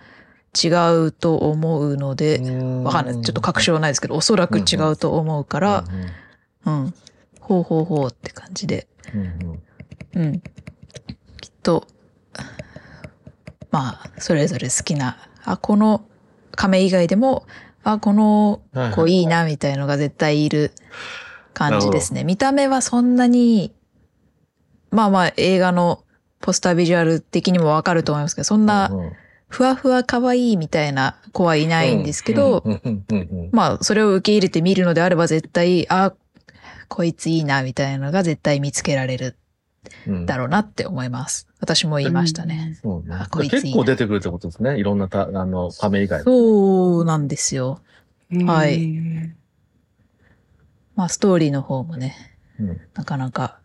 [0.55, 0.69] 違
[1.07, 2.39] うと思うので、
[2.85, 3.21] わかんない。
[3.21, 5.85] ちょっと確証はないですけど、おそらく違うと思うから、
[6.65, 6.95] うん。
[7.45, 9.21] ほうほうほうって感じで、うん
[10.17, 10.23] うん。
[10.23, 10.41] うん。
[11.41, 11.87] きっと、
[13.71, 16.05] まあ、それぞれ好きな、あ、この
[16.53, 17.47] 亀以外でも、
[17.83, 18.63] あ、この
[18.95, 19.27] 子いい。
[19.27, 20.73] なみたいのが絶対いる
[21.53, 22.25] 感じですね。
[22.25, 23.75] 見た目はそんなに、
[24.91, 26.03] まあまあ映画の
[26.41, 29.13] ポスタービジュアル的にもわかると思いますけど、そんなうん
[29.49, 32.65] ふわふわ可愛いみたいな子はいないんですけど、
[33.53, 36.13] まあそれを受け入れて見るのであれば絶対、あ、
[36.89, 39.37] こいついいなみたいなのが絶対見つけられる
[40.07, 41.47] うんだろうなって思います。
[41.61, 42.79] 私も言いましたね。
[42.83, 44.79] そうねあこいついいな結構出てくるってことですね。
[44.79, 46.25] いろんなた、あの、亀以外も。
[46.25, 47.81] そうなんですよ。
[48.31, 49.35] はい
[50.97, 52.15] まあストーリーの方もね、
[52.59, 53.59] うんなかなか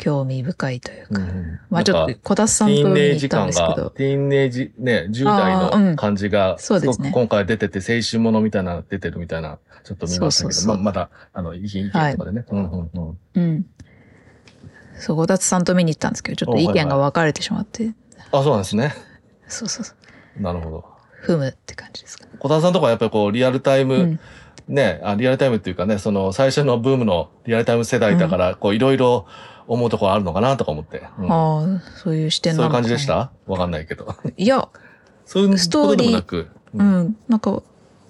[0.00, 1.20] 興味深いというか。
[1.20, 3.90] うんうんまあちょっと小田さんと見に行ったんですけが、ど。
[3.90, 12.44] ティーンネイジ、ね、10代あーうんの感じが、そうですね今回出てて、青春ものみたいなの出てるみたいな、ちょっと見ましたけど、そうそうそうままだ、あの、意見、意見とかでね。
[12.50, 13.18] うんうんうん。
[13.34, 13.66] うん。
[14.94, 17.94] そう、小田さんと見に行ったんですけど、ちょっと意見が分かれてしまって。
[18.32, 18.94] あ、そうなんですね。
[19.48, 19.94] そうそうそ
[20.38, 20.42] う。
[20.42, 20.84] なるほど。
[21.26, 22.26] 踏むって感じですか。
[22.38, 24.20] 小田さんとかやっぱりこう、リアルタイム、うん。
[24.68, 29.26] ね、あリアルタイムっていうかね、その最初のブームのリアルタイム世代だから、こういろいろ
[29.70, 31.02] 思うところあるのかなとか思って。
[31.18, 33.30] うんああ、そういう視点そういう感じでした？
[33.46, 34.14] わかんないけど。
[34.36, 34.68] いや、
[35.24, 36.48] そういうストーリーことでもなく。
[36.74, 36.82] う。
[36.82, 37.16] ん。
[37.28, 37.62] なんか、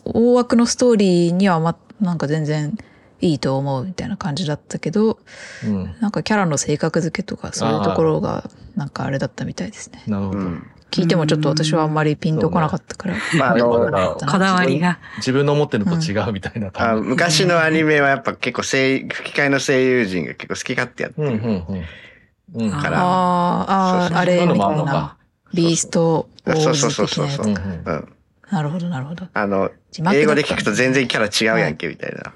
[0.06, 2.78] 大枠のストーリーにはま、なんか全然
[3.20, 5.18] いいと思うみたいな感じだったけど、
[5.64, 5.94] うん。
[6.00, 10.02] なんかキャラの性格付けとかそういうところが、なんかあれだったみたいですね。
[10.06, 10.38] なるほど。
[10.38, 10.66] うん。
[10.90, 13.14] 聞いてもちょっと私はあんまりピンとこなかったから。
[13.38, 14.98] まあ、あの、あこだわりが。
[15.18, 17.08] 自分の思ってるのと違うみたいなあ感じ。
[17.08, 21.36] 昔のアニメはやっぱ結構声、吹き替えの声優陣が結構好き勝手やってうん、うる。
[21.38, 22.64] ん、うん。
[22.64, 22.70] うん。
[22.70, 25.16] からあーああれみたいな。
[25.52, 27.44] ビーストそうそうそう的そうなやつか。
[27.48, 28.08] うんうんうん。
[28.50, 29.26] なるほど、なるほど。
[29.32, 29.70] あの、
[30.12, 32.32] 英語で聞くと全然キャラ違うやんけ、みたいな。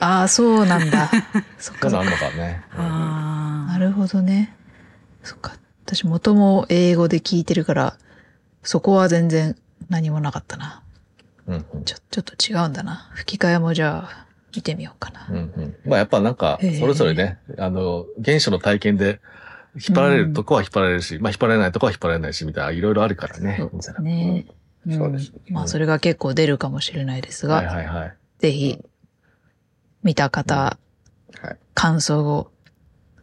[0.00, 1.10] ああ、そうなんだ。
[1.58, 2.62] そっかあるのかね。
[2.76, 4.54] あなるほどね。
[5.22, 5.52] そっか。
[5.90, 7.96] 私元も英語で聞いてるから、
[8.62, 9.56] そこは全然
[9.88, 10.84] 何もなかったな。
[11.48, 11.84] うん、うん。
[11.84, 13.10] ちょ、ちょっと違うんだな。
[13.14, 15.26] 吹き替えもじゃあ、見てみようかな。
[15.28, 15.76] うんうん。
[15.84, 19.20] まあやっぱなんか、それぞれね、あの、原初の体験で、
[19.74, 23.56] 引っ張られるとこは引っ張られるし、まあ引っ張られないとこは引っ張られないし、みたいな、いろいろあるからね。
[23.58, 24.46] そうですね。
[24.86, 28.16] んそうですまあ、それが結構出るかもしれないですが、はいはいはい。
[28.38, 28.78] ぜひ、
[30.04, 30.78] 見た方、
[31.42, 31.56] はい。
[31.74, 32.49] 感想を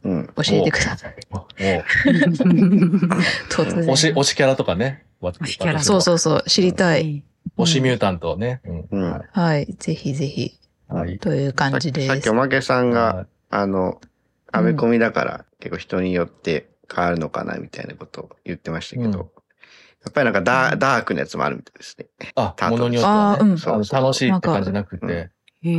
[0.07, 0.27] うん。
[0.27, 1.15] 教えてください。
[1.31, 1.47] おお
[3.49, 3.85] 突然。
[3.85, 5.05] 推し、推しキャラとかね。
[5.21, 7.23] 推しキャラそうそうそう、知りたい。
[7.57, 8.61] 推しミュータントね。
[8.91, 11.19] はいはい、ぜひぜひ、はい。
[11.19, 12.33] という感じですさっきお。
[12.33, 13.99] まけさんはが、あの、
[14.51, 19.29] アメコミだから結構人によって変わるのかなみたいなことを言ってましたけど、うん
[20.05, 22.07] やっぱりなんかダーダークなやつもあるみたいですね。
[22.35, 23.41] あものによってはね。
[23.41, 25.31] あーうん楽しいって感じなくて。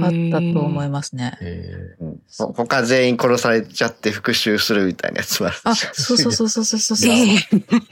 [0.04, 1.36] あったと思いまますね。
[1.40, 5.56] えうんほ他全員殺されちゃって復讐するみたいなやつもある。
[5.64, 7.14] あ、そうそうそうそうそうそう。
[7.14, 7.36] い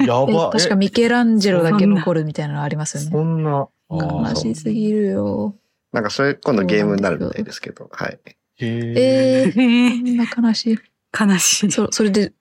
[0.06, 0.50] やば。
[0.50, 3.10] 確かミケランジェロだけ残るみたいなのありますよね。
[3.10, 3.68] そんな。
[3.88, 5.54] 悲しすぎるよ。
[5.92, 8.18] なんかそれ今度ゲームになるみたいですけど、はい。
[8.24, 8.94] へえ。
[8.96, 10.78] えー、えーこんな悲しい。
[11.18, 11.72] 悲しい。
[11.72, 12.32] そそれで、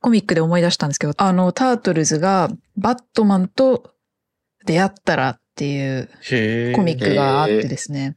[0.00, 3.94] コミックで思い出したんですけど、あの、タートルズがバットマンと
[4.66, 6.08] 出会ったらっていう。
[6.74, 8.16] コミックがあってですね。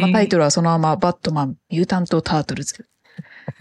[0.00, 2.86] まあ、タイトルはそのままバットマン、ミュータント・タートルズ。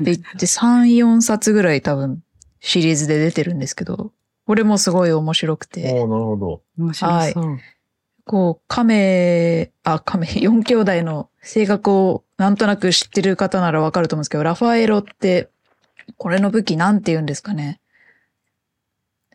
[0.02, 2.22] で、で3、4冊ぐらい多分
[2.60, 4.12] シリーズで出てるんですけど、
[4.46, 6.62] これもすごい面白くて、おーなるほど。
[6.78, 7.60] 面白そう。
[8.26, 15.50] こう、亀、あ、亀、4兄弟の性格をなんとなく知ってる方ならわかると思うんですけど、ラファエロって、
[16.18, 17.80] これの武器なんて言うんですかね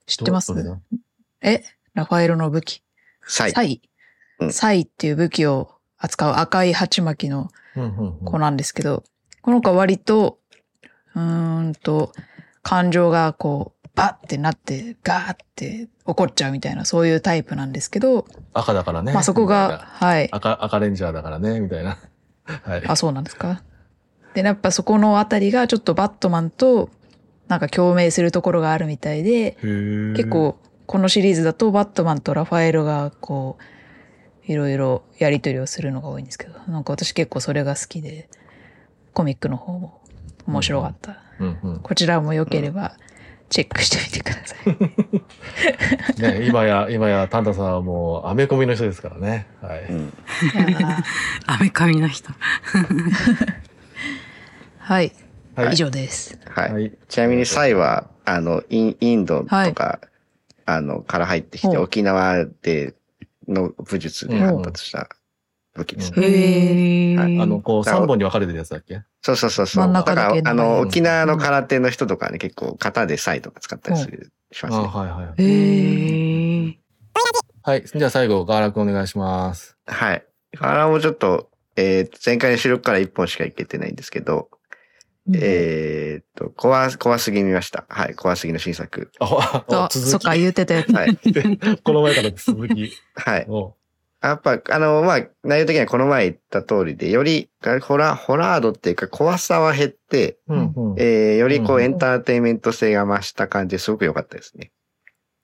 [0.06, 0.52] 知ってます？
[1.40, 1.64] え？
[1.94, 2.82] ラファエロの武器。
[3.26, 3.52] サイ。
[3.52, 3.82] サイ
[4.40, 9.04] うんサイっていう武器を扱う赤い鉢巻きのうんうんうん子なんですけど、
[9.42, 10.38] この子は割と、
[11.14, 12.12] うーんと、
[12.62, 19.12] 感情がこう、バッてなって、ガーって怒っちゃうみたいな、そういうタイプなんですけど、赤だからね。
[19.12, 20.28] まあそこが、はい。
[20.32, 21.98] 赤、赤レンジャーだからね、みたいな。
[22.44, 22.82] はい。
[22.86, 23.62] あ、そうなんですか？
[24.34, 26.90] で、やっぱそこのあたりがちょっとバットマンと、
[27.46, 29.56] なんか共鳴するところがあるみたいで、
[30.16, 33.62] 結、構、このシリーズだとバットマンとラファエロがこう、
[34.46, 38.28] いろいろやりとりをするのが多いんですけど、なんか私結構それが好きで、
[39.12, 40.00] コミックの方も
[40.46, 41.22] 面白かった。
[41.40, 41.80] うんうん。
[41.80, 42.96] こちらも良ければ、
[43.48, 44.56] チェックしてみてくださ
[46.18, 46.20] い。
[46.40, 49.46] ね、今や、今や、タンタさんはもう、アメコミの人ですからね。
[49.62, 49.84] はい。
[51.46, 52.30] アメカミの人。
[54.78, 55.12] はい、
[55.56, 56.38] はい以上です。
[56.46, 56.72] はい。
[56.72, 56.92] はい。
[57.08, 60.00] ちなみにサイは、あの、インインドとか、
[60.66, 62.94] あの、から入ってきて、沖縄で
[63.48, 65.08] の武術で発達した
[65.74, 69.02] 武器ですへーはいあの、こう、だから3本に分かれてるやつだっけ？
[69.22, 69.84] そうそうそうそう。
[69.84, 74.86] 真ん中だけから、あの、沖縄の空手の人とかね、結構型でサイとか使ったりする、しますあね。
[74.88, 75.42] はいはい。
[75.42, 76.74] へへー
[77.62, 77.84] はい。
[77.86, 79.76] じゃあ最後、ガーラ君お願いします。
[79.86, 80.24] はい。
[80.56, 84.48] ファラもちょっと、えー前回の収録から1本しかいけてないんですけど、
[85.32, 87.86] えーっと、怖、怖すぎ見ました。
[87.88, 88.14] はい。
[88.14, 89.10] 怖すぎの新作。
[89.20, 90.92] あ、 あ、続きそっか、言ってたやつ。
[90.92, 91.16] はい。
[91.82, 92.92] この前からの続き。
[93.14, 93.46] はい。
[93.48, 93.74] お
[94.20, 97.50] やっぱ、あの、まあ、内容的にはこの前言った通りで、より、
[97.82, 100.94] ホラー、ホラー度っていうか怖さは減って、うんうん。
[100.98, 104.72] えー、よりこううんエンターテインメント性が増した感じですごく良かったですね。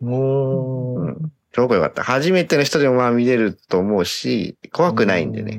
[0.02, 1.32] おーうん。
[1.52, 2.02] すごく良かった。
[2.02, 5.56] 初めての人でもまあ見れると思うし、怖くないんでね。
[5.56, 5.58] い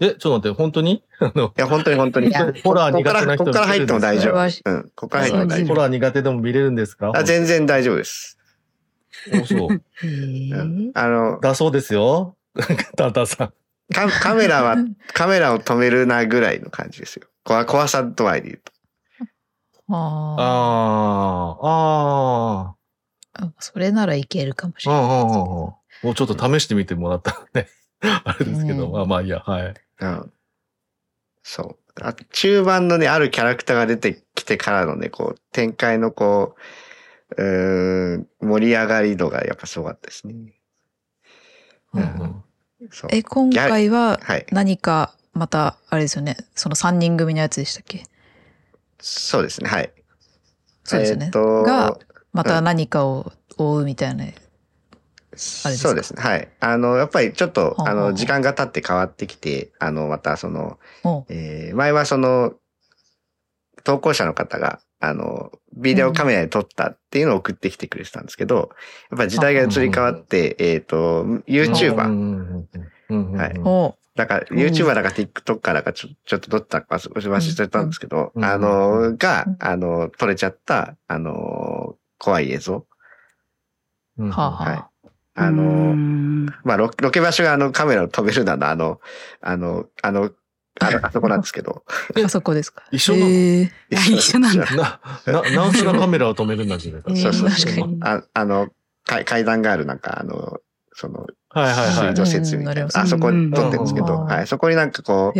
[0.00, 1.02] え、ちょっと待って、本当に？
[1.20, 2.32] あの、や、本当に本当に。
[2.62, 4.70] ホラーここから、苦手な人ここから入っても大丈夫。
[4.70, 4.82] うん。
[4.82, 7.10] ここから入っても大丈ホラー苦手でも見れるんですか？
[7.10, 7.18] 夫。
[7.18, 8.38] あ、全然大丈夫です。
[9.32, 9.82] おそう。
[10.94, 12.36] あの、だそうですよ。
[12.96, 13.52] タンタンさん。
[13.94, 14.76] カカメラは、
[15.14, 17.26] カメラを止めるなぐらいの感じですよ。
[17.44, 18.72] 怖怖さ度合いで言うと。
[19.88, 22.74] あああ、
[23.42, 23.52] ああ。
[23.60, 25.02] それならいけるかもしれない。
[25.02, 25.30] うんうんうん。
[25.32, 25.76] も
[26.10, 27.68] うちょっと試してみてもらったらね。
[28.24, 29.74] あれですけど、うんまあまあいいや、はい。
[30.00, 30.32] うん。
[31.42, 31.76] そう。
[32.02, 36.56] あ中盤のね、あるキャラクターが出てきてからのね、こう、展開のこ
[37.36, 40.34] う、うーん、盛り上がり度がやっぱすごかったですね。
[41.94, 42.44] うんうん
[42.90, 43.10] そう。
[43.12, 44.46] え、今回ははい。
[44.50, 46.36] 何か、また、あれですよね。
[46.54, 48.04] その3人組のやつでしたっけ？
[48.98, 49.92] そうですね、はい。
[50.84, 51.98] そうですよねえーっとが、
[52.32, 54.24] また何かを追うみたいな。
[55.36, 56.22] そうですね。
[56.22, 56.48] はい。
[56.60, 60.78] あの、やっぱりちょっと、あの、時間が経って変わってきて、あの、またその、
[61.28, 62.54] えー前はその、
[63.84, 68.70] 投稿者の方が、あの、ビデオカメラで撮ったっていうのを送ってきてくれてたんですけど、
[69.10, 72.66] やっぱり時代が移り変わって、えっと、う YouTuber、
[73.08, 82.86] はいだから、YouTuber だか TikTok だかちょちょっとどっちだか忘れちゃったんですけど、うんあの、がうん、あの、撮れちゃった、あの、怖い映像。
[84.18, 84.95] はい
[85.36, 86.46] あの、うん。
[86.64, 89.00] まあロ、ロケ場所があのカメラを止めるなの、あの、
[89.42, 90.30] あの、あの、
[90.80, 91.84] あの あそこなんですけど。
[92.24, 92.82] あそこですか。
[92.90, 93.26] 一緒なの？
[93.26, 93.70] へー。
[93.90, 94.66] 一緒なんだ。
[94.74, 97.10] な、な、ナウシがカメラを止めるんだじゃないか。
[97.10, 97.98] えーそうそう確かに。
[98.02, 98.68] ああの、
[99.04, 100.58] 階階段があるなんか、あの、
[100.92, 101.82] その、はいはいは
[102.12, 102.88] い。
[102.94, 104.24] あそこに撮ってるんですけど、うん。
[104.26, 105.38] はい、そこになんかこう。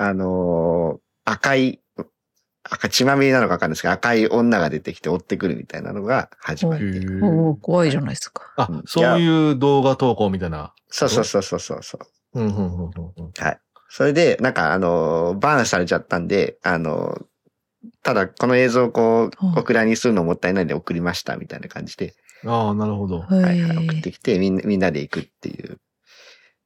[0.00, 1.80] あのー赤い、
[2.70, 7.00] 赤血まみれなのかわかんないですけど、赤い女が出てきて追ってくるみたいなのが始まへり。
[7.00, 8.52] ーおう怖いじゃないですか。
[8.56, 10.74] あ、そういう動画投稿みたいな。
[10.88, 11.98] そうそうそうそうそうそ
[12.34, 12.40] う。
[12.40, 12.92] うんうんうん
[13.38, 13.58] はい。
[13.88, 17.24] それで、なんかあのーバーンされちゃったんで、あのー
[18.02, 22.14] ただこの映像をこう、うんオクラにするのもったいないんで送りましたみたいな感じで、
[22.44, 23.22] ああ、なるほど。
[23.22, 24.10] へはいはい、送っえて。
[24.12, 25.78] きてみんな、みんなで行くっていう。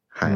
[0.08, 0.32] はい。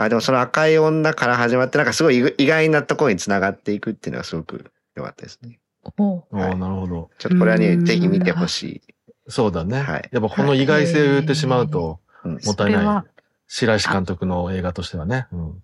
[0.00, 5.60] うんはあ、でもその赤い女から始まって、なんかすごい意意外なところに繋がっていくっていうのがすごく良かったですね。
[5.84, 7.10] あおうああ、なるほど。
[7.18, 8.82] ちょっとこれはね、うんぜひ見てほしい。
[9.28, 9.80] そうだね。
[9.80, 13.04] はいやっぱこの意外性を言ってしまうと、うんもったいな。
[13.06, 13.10] い
[13.46, 15.26] 白石監督の映画としてはね。
[15.32, 15.62] うん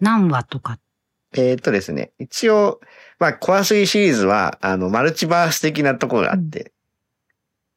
[0.00, 0.78] 何話とか？
[1.32, 2.80] えーっとですね、一応、
[3.18, 6.72] まあ、怖すぎシリーズは、あの、マルチバース的なところがあって、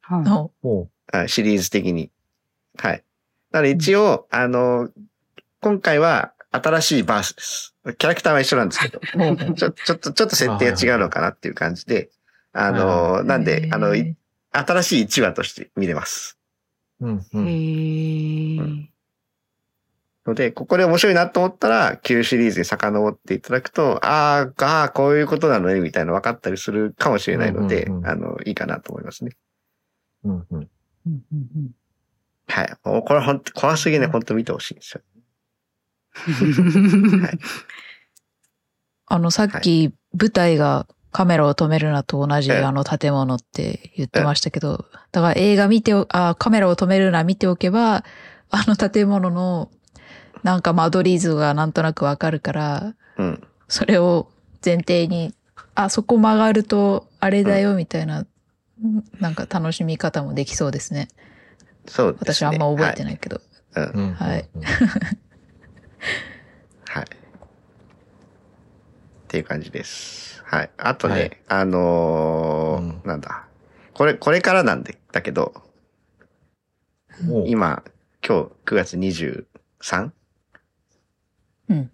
[0.02, 2.12] はおうもあシリーズ的に。
[2.78, 3.04] はい。
[3.52, 4.90] なので一応、あの、
[5.62, 7.76] 今回は新しいバースです。
[7.98, 9.00] キャラクターは一緒なんですけど、
[9.56, 12.10] ちょ、ちょっと、ちょっと設定が違うのかなっていう感じで、
[12.54, 13.94] あの、なんで、あの、
[14.52, 16.38] 新しい1話として見れます。
[17.02, 17.46] う、うんうへん。
[17.46, 18.90] ーうん
[20.26, 29.32] ので、ここで面白いなと思ったら、旧シリーズに遡っていただくと、あーあー、こういうことなのね、みたいなの分かったりするかもしれないので、うんうんうんあの、いいかなと思いますね。
[30.24, 30.70] うんうんうん
[31.06, 31.72] うんうん
[32.48, 32.74] はい。
[32.84, 35.02] もうこれ本当怖すぎね、本当見てほしいんですよ。
[36.12, 37.40] は い
[39.12, 48.04] あの、さっき舞台がカメラを止めるなと同じええあの建物って言ってましたけど、だから映画見てお、あ、カメラを止めるな見ておけば、
[48.52, 49.72] あの建物の
[50.44, 53.44] なんか間取り図がなんとなくわかるから、うん。
[53.68, 54.30] それを
[54.64, 55.34] 前提に、
[55.76, 58.26] あ、そこ曲がるとあれだよみたいな、
[59.20, 61.08] なんか楽しみ方もできそうですね。
[61.88, 62.34] そうですね。
[62.34, 63.42] 私あんま覚えてないけど。
[63.74, 63.90] はい。
[63.94, 64.04] うん。
[64.04, 64.14] うん。
[64.14, 64.62] はいうん。
[66.88, 67.04] はい。
[67.04, 67.08] っ
[69.28, 70.42] ていう感じです。
[70.46, 70.72] はい。
[70.78, 73.46] あとね、はいあのーうんなんだ。
[73.94, 75.54] これ、これからなんで、だけど、
[77.46, 77.84] 今、
[78.26, 80.12] 今日9月 23?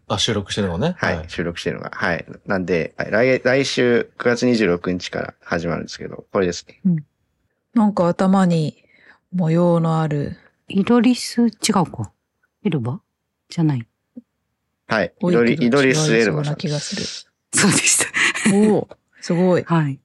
[0.07, 0.95] あ、収録してるのね。
[0.97, 1.91] はい、収録してるのが。
[1.93, 2.25] はい。
[2.45, 7.03] なんで、はい来、来週9月26日から始まるんですけど、これですね。
[7.73, 8.83] なんか頭に
[9.33, 10.37] 模様のある、
[10.69, 12.13] イドリス違うか。
[12.63, 13.01] エルバ
[13.49, 13.85] じゃない。
[14.87, 15.13] はい。
[15.19, 17.03] イドリけどイドリス・エルバさん違いそうな気がする
[17.53, 18.55] そうでした。
[18.55, 18.87] おお
[19.21, 19.63] すごい。
[19.63, 19.99] はい。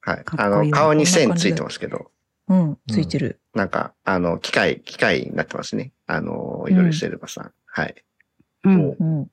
[0.00, 0.24] はい。
[0.36, 2.10] あの、顔に線ついてますけど、
[2.48, 3.38] うん、ついてる。
[3.54, 5.92] なんか、あの、機械、機械になってますね。
[6.06, 7.52] あの、イドリス・エルバさん。
[7.66, 7.94] はい。
[8.64, 8.96] うん。
[8.98, 9.22] うん。
[9.22, 9.28] 9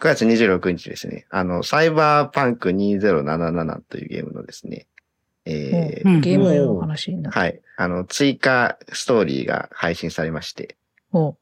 [0.00, 1.26] 月26日ですね。
[1.30, 4.86] あの、サイバーパンク2077というゲームのですね、
[5.44, 7.38] えーうんゲームの話になる。
[7.38, 7.60] はい。
[7.76, 10.76] あの、追加ストーリーが配信されまして、
[11.12, 11.36] お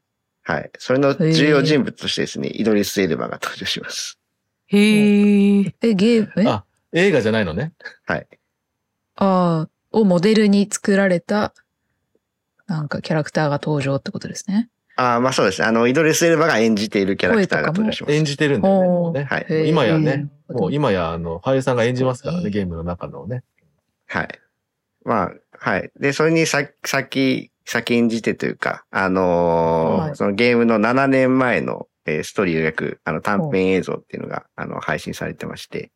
[0.50, 0.70] はい。
[0.78, 4.18] それの重要人物としてですね、イドリス・エルバが登場します。
[4.66, 5.74] へえ。
[5.80, 6.44] え、ゲーム、え？
[6.46, 7.72] ああ映画じゃないのね。
[8.04, 8.26] はい。
[9.14, 11.54] あー、をモデルに作られた、
[12.66, 14.68] なんかキャラクターが登場ってことですね。
[14.96, 15.68] ああ、まあそうですね。
[15.68, 18.12] あの、イドリス・エルバが演じているキャラクターが登場します。
[18.12, 19.26] 演じてるんだよねね。
[19.26, 23.44] はい今やね、うんもう今や、あの、俳優さんが演じますからね、ゲームの中のね。
[24.06, 24.28] はい。
[25.04, 25.90] まあ、はい。
[26.00, 35.92] で、それにさ、先、先演じてというか、あのーはいそのゲームの7年前の、えーストーリーを描く、あの、短編映像っていうのが、あの、配信されてまして、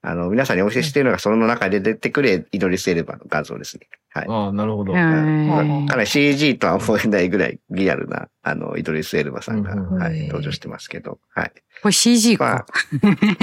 [0.00, 3.88] あの、皆さんにお見せしているのが、その中で出てくるイドリス・エルバの画像ですね。
[4.10, 4.26] はい。
[4.28, 4.92] ああ、なるほど。
[4.94, 11.52] かなり CG とは思えないぐらいリアルな、あの、イドリス・エルバさんが、うんうんはい、登場してますけど、はい。
[11.82, 12.66] これ CG まあか。、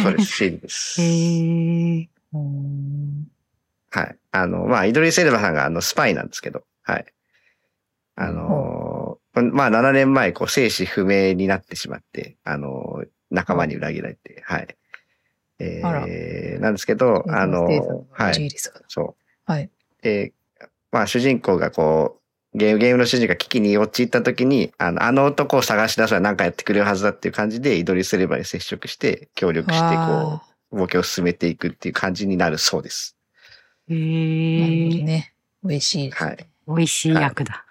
[0.02, 1.02] そうです、CG です。
[1.04, 2.10] へえ。
[2.34, 3.28] うん
[3.92, 4.16] はい。
[4.32, 7.06] あの、まあ、イドリス・エルバさんがあの、スパイなんですけど、はい。
[8.16, 14.68] あのーまあ、7年前、こう、生死不明になってしまって、あのー仲間に裏切られて、はい。
[15.60, 18.50] えー、なんですけど、あのーはい。
[18.88, 19.52] そう。
[19.52, 19.70] はい。
[20.02, 20.32] で、
[20.92, 22.22] まあ、主人公がこ
[22.54, 30.42] う、ゲーム、ゲームの主人が危機に陥った時に、あの、あの男を探し出せば何かやってくれるはずだっていう感じで、イドリス・エルバに接触して、協力して、こあ
[30.72, 33.18] う、冒険を進めていくっていう感じになるそうです。
[33.90, 35.04] へーなるほどえ。
[35.04, 35.34] ね。
[35.64, 36.30] 美味しいですね。
[36.30, 36.48] はい。
[36.68, 37.66] 美味しい役だ。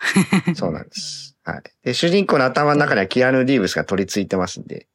[0.54, 1.36] そうなんです。
[1.44, 1.62] はい。
[1.82, 4.86] で、主人公の頭の中にはキアヌ・リーブスが取り付いてますんで。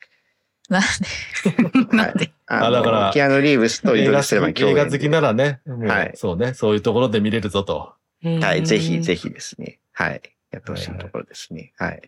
[0.69, 2.33] なんで、はい。
[2.47, 7.93] ああだからキアヌ・リーブスとイ映画ドリス・エルバ好き、に共演映画好きならね、はいそうね、そういうところで見れるぞと。
[8.23, 8.65] はい。
[8.65, 9.27] ぜひ、ぜひ。
[9.27, 9.79] ひですね。
[9.93, 10.21] はい。
[10.51, 11.73] やってほしいところですね。
[11.77, 12.01] はい。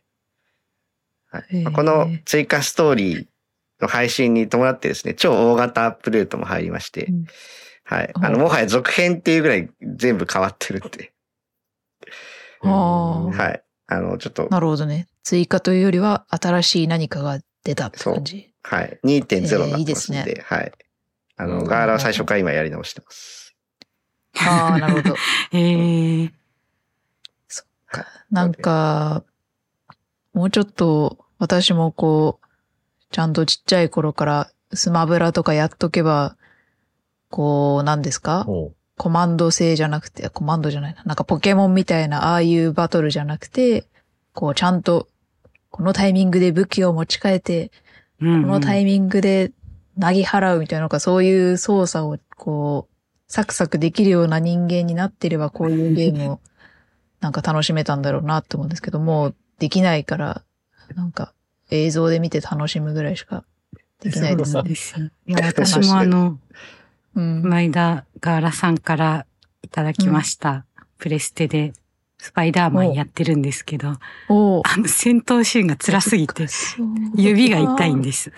[1.32, 3.28] はいまあこの追加ストーリー
[3.80, 7.26] の配信に伴ってですね、超大型アップデートも入りまして、うん
[7.84, 8.12] はい。
[8.14, 11.11] あの、もはや続編っていうぐらい全部変わってるんで、
[12.64, 13.64] あーはい。
[13.88, 15.08] あの、ちょっと、なるほどね。
[15.24, 18.54] 追加というよりは、新しい何かが出たって感じ。
[18.64, 19.00] はい。
[19.04, 20.72] 2.0になってますんで、えーいいですねはい。
[21.38, 23.56] あの、うんガーラは最初から今やり直してます。
[24.40, 25.16] ああ、なるほど。
[25.52, 26.32] へ え。
[28.30, 29.24] なんか、
[30.34, 32.48] もうちょっと私もこう、
[33.12, 36.38] ちゃんとちっちゃい頃からスマブラとかやっとけば、
[37.30, 38.46] こう、何ですか？
[38.46, 38.72] ほ
[39.02, 41.02] コマンド制じゃなくて、コマンドじゃないな。
[41.06, 43.88] なんかポケモンみたいな、ああいうバトルじゃなくて、
[44.34, 45.08] こう、ちゃんと、
[45.72, 47.72] このタイミングで武器を持ち替えて、こ
[48.20, 49.54] このタイミングで
[50.00, 52.94] 投げ払うみたいなのか、そういう操作をこう、
[53.28, 56.40] サクサクできるような人間になってれば、こういうゲームを
[57.22, 60.44] なんか楽しめたんだろうなって思うんですけど、もうできないから、
[60.94, 61.34] なんか
[61.72, 63.46] 映像で見て楽しむぐらいしか
[64.00, 64.54] できないですね。
[64.54, 65.12] そうです。
[65.26, 66.38] いや、私もあの、
[67.16, 67.44] うん。
[67.44, 69.26] 前田ガーラさんから
[69.64, 70.66] いただきました。
[70.98, 71.74] プレステで
[72.22, 73.98] スパイダーマンやってるんですけど、
[74.30, 76.46] おあの戦闘シーンが辛すぎて、
[77.16, 78.32] 指が痛いんです。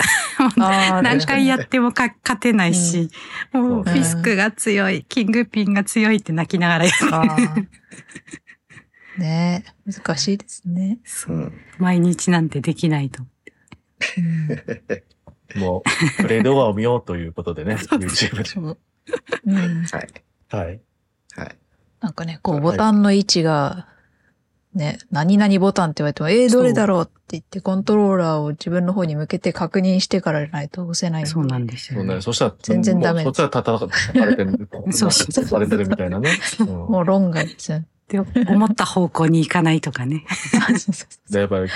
[0.55, 3.09] 何回やってもか勝てないし、
[3.51, 7.67] もうフィスクが強い、キングピンが強いって泣きながらやってあー
[9.17, 10.99] ねえ、難しいですね。
[11.27, 11.53] うん。
[11.77, 13.23] 毎日なんてできないと。
[14.17, 15.03] うんう。
[15.55, 15.83] も
[16.19, 18.77] う、プレイ動画を見ようということでね、YouTube そう
[19.45, 20.07] うんはい。
[20.07, 20.23] で。
[20.49, 20.81] はい。
[21.35, 21.57] はい。
[21.99, 23.87] なんかね、こう、ボタンの位置が、
[24.73, 31.27] ね、何々ボタンって言われても、えー、どれだろうって言って、コントローラーを自分の方に向けて確認してからじゃないと押せない。
[31.27, 32.21] そうなんですそうね、よね。
[32.21, 34.67] そしたら、全然ダメそっちは叩か叩かれてる。
[34.91, 36.31] そうそうされてるみたいなね。
[36.59, 37.83] うんもう論外ですよ。
[38.07, 40.25] で思った方向に行かないとかね。
[41.31, 41.69] で、やっぱり、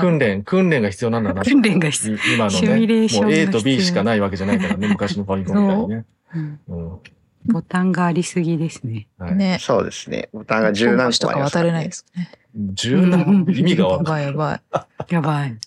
[0.00, 1.42] 訓練、訓練が必要なんだな。
[1.42, 2.18] 訓練が必要。
[2.34, 2.56] 今のね。
[2.56, 6.04] シミュレーションもうが A と B しかないわけじゃないからね、 昔のファミコンみたいにね。
[6.34, 6.98] うんうん
[7.46, 9.08] ボタンがありすぎですね。
[9.16, 9.56] はいね。
[9.62, 10.28] そうですね。
[10.30, 12.30] ボタンが十何とか個あります渡れないですね。
[12.54, 14.12] 柔軟、意味がわやかんない。
[14.12, 15.14] ばいやばい。
[15.14, 15.58] やばい。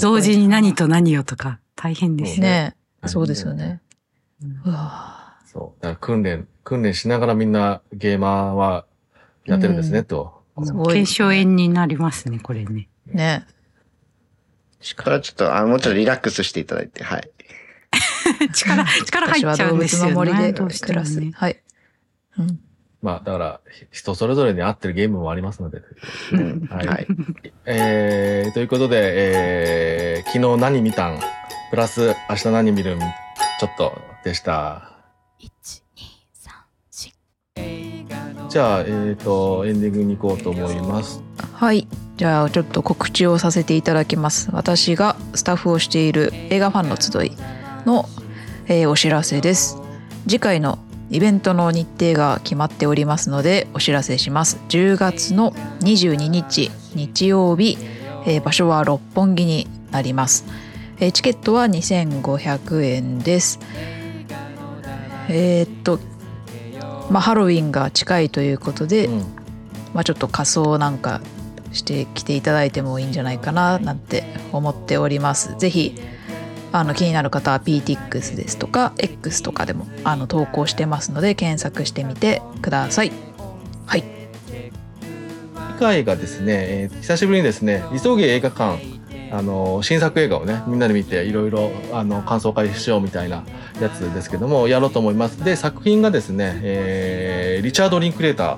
[0.00, 2.46] 同時に何と何をとか大変ですね。
[2.46, 3.80] ねそうですよね。
[4.42, 5.82] うんうわそう。
[5.82, 8.86] だから訓練、訓練しながらみんなゲーマーは
[9.46, 10.42] やってるんですね、と。
[10.64, 12.88] すごい検証炎になりますね、これね。
[13.08, 13.46] ぁね
[14.96, 17.30] これはちょっと、あの、もうちょっとリラックスしていただいて、はい。
[18.52, 20.10] 力、力入っちゃうんですよね。
[20.10, 21.20] の森でどうしてす。
[21.20, 21.32] もね。
[21.34, 21.62] はい。
[22.38, 22.60] うん。
[23.02, 25.82] まあ、だから、人それぞれに合ってるゲームもありますので。
[26.32, 26.68] うん。
[26.70, 27.06] はいはい。
[27.66, 31.20] えー、ということで、えー、昨日何見たん？
[31.70, 33.00] プラス明日何見るん？
[33.00, 34.95] ちょっとでした。
[38.56, 41.20] じじゃあ、えっ、と、エンディングに行こうと思います。
[41.52, 41.86] はい。
[42.16, 44.48] じゃあちょっと告知をさせていただきます。
[44.50, 47.32] 私がスタッフをしている映画ファンの集い
[47.84, 48.08] の、
[48.66, 49.76] えーお知らせです。
[50.26, 50.78] 次回の
[51.10, 54.58] イベントの日程が決まっておりますのでお知らせします。
[54.70, 57.76] 10月の22日日曜日、
[58.24, 60.46] えー場所は六本木になります。
[60.98, 63.60] えーチケットは2500円です。
[65.28, 66.00] えーっと、
[67.10, 69.18] まあ、ハロウィンが近いということで、うん
[69.94, 71.20] まあ、ちょっと仮装なんか
[71.72, 75.56] してきていただいてもいいんじゃないかななんて思っております。
[75.58, 75.94] ぜひ
[76.72, 83.12] あの気になる方は PTX ですとか X とかでもあの投稿してますので検索してみてください。
[83.86, 84.04] はい。
[85.72, 88.78] 次回がですね、えー久しぶりにですね、急げ映画館、
[89.36, 93.44] あの新作映画をね、みんなで見て、いろいろあの感想会しようみたいな
[93.80, 95.44] やつですけども、やろうと思います。
[95.44, 98.56] で、作品がですね、えーリチャード・リンクレーター、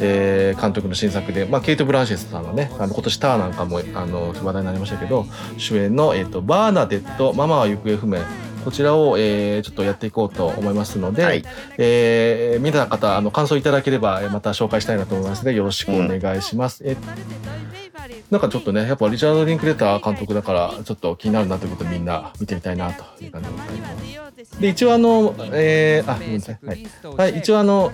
[0.00, 8.18] えー監督の新作で、まあ、ケイト・ブランシェスさんがね、あの今年ターなんかもあの話題になりましたけど、主演の、えーとバーナデット、ママは行方不明、
[8.64, 11.44] こちらを、えーちょっとやっていこうと思いますので、はい。
[11.78, 16.82] えー、見た方、あの、感想いただければ、えーまた紹介したいなと思いますので、よろしくお願いします。
[16.84, 16.96] え、
[18.30, 24.60] なんかちょっとね、やっぱリチャード・リンクレーター監督だから、ちょっと気になるなということで、みんな見てみたいなという感じでございます。
[24.60, 26.58] で、一応あの、えー、あ、ごめんなさい。
[26.64, 26.86] はい。
[27.16, 27.92] はい、一応あの、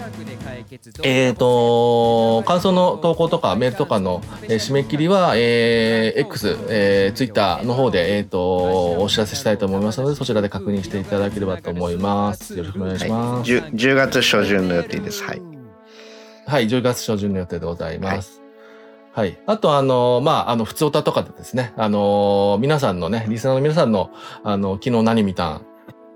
[1.02, 12.56] えーと、感想の投稿とかメールとかの、えー締め切りは、えー X、えー、Twitter の方で、えーと、お知らせしたいと思いますので、そちらで確認していただければと思います。
[12.56, 13.50] よろしくお願いします。
[13.50, 15.22] 10, 10月初旬の予定です。
[15.24, 15.42] はい。
[16.46, 18.38] はい、10月初旬の予定でございます。
[18.38, 18.39] はい。
[19.46, 24.10] あと、あの、まあ、あの、普通歌とかでですね、あの、皆さんのね、リスナーの皆さんの、
[24.44, 25.66] あの、昨日何見たん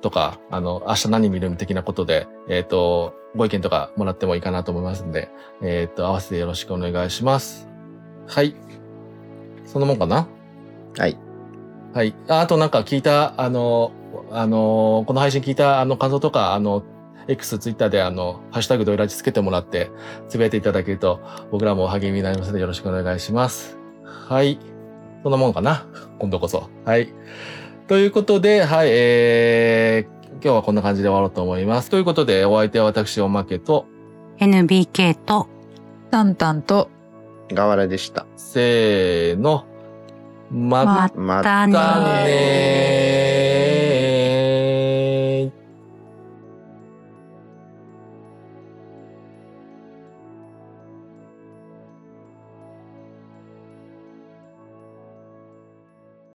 [0.00, 5.28] とか、あの、明日何見る的なことで、えっ、と、ご意見とかもらってもいいかなと思いますんで、
[5.60, 7.68] えっ、と、合わせてよろしくお願いします。
[8.28, 8.54] はい。
[9.66, 10.28] そんなもんかな？
[10.96, 11.18] はい。
[11.94, 12.14] はい。
[12.28, 13.90] ああとなんか聞いた、あの、
[14.30, 16.84] あの、この配信聞いたあの感想とか、あの、
[17.28, 19.90] X、Twitter であの、ハッシュタグドイラジつけてもらって、
[20.28, 21.20] つぶやいていただけると、
[21.50, 23.78] 僕らも励みになりますので、よろしくお願いします。
[24.04, 24.58] はい。
[25.22, 25.86] そんなもんかな？
[26.18, 26.68] 今度こそ。
[26.84, 27.08] はい。
[27.88, 31.90] ということで、はい、えー、今日はこんな感じで終わろうと思います。
[31.90, 33.86] ということで、お相手は私、おまけと、
[34.38, 35.48] NBK と、
[36.10, 36.90] タンタンと
[37.54, 38.26] 河原でした。
[38.36, 39.64] せーの、
[40.50, 43.03] ま、ままたねたねー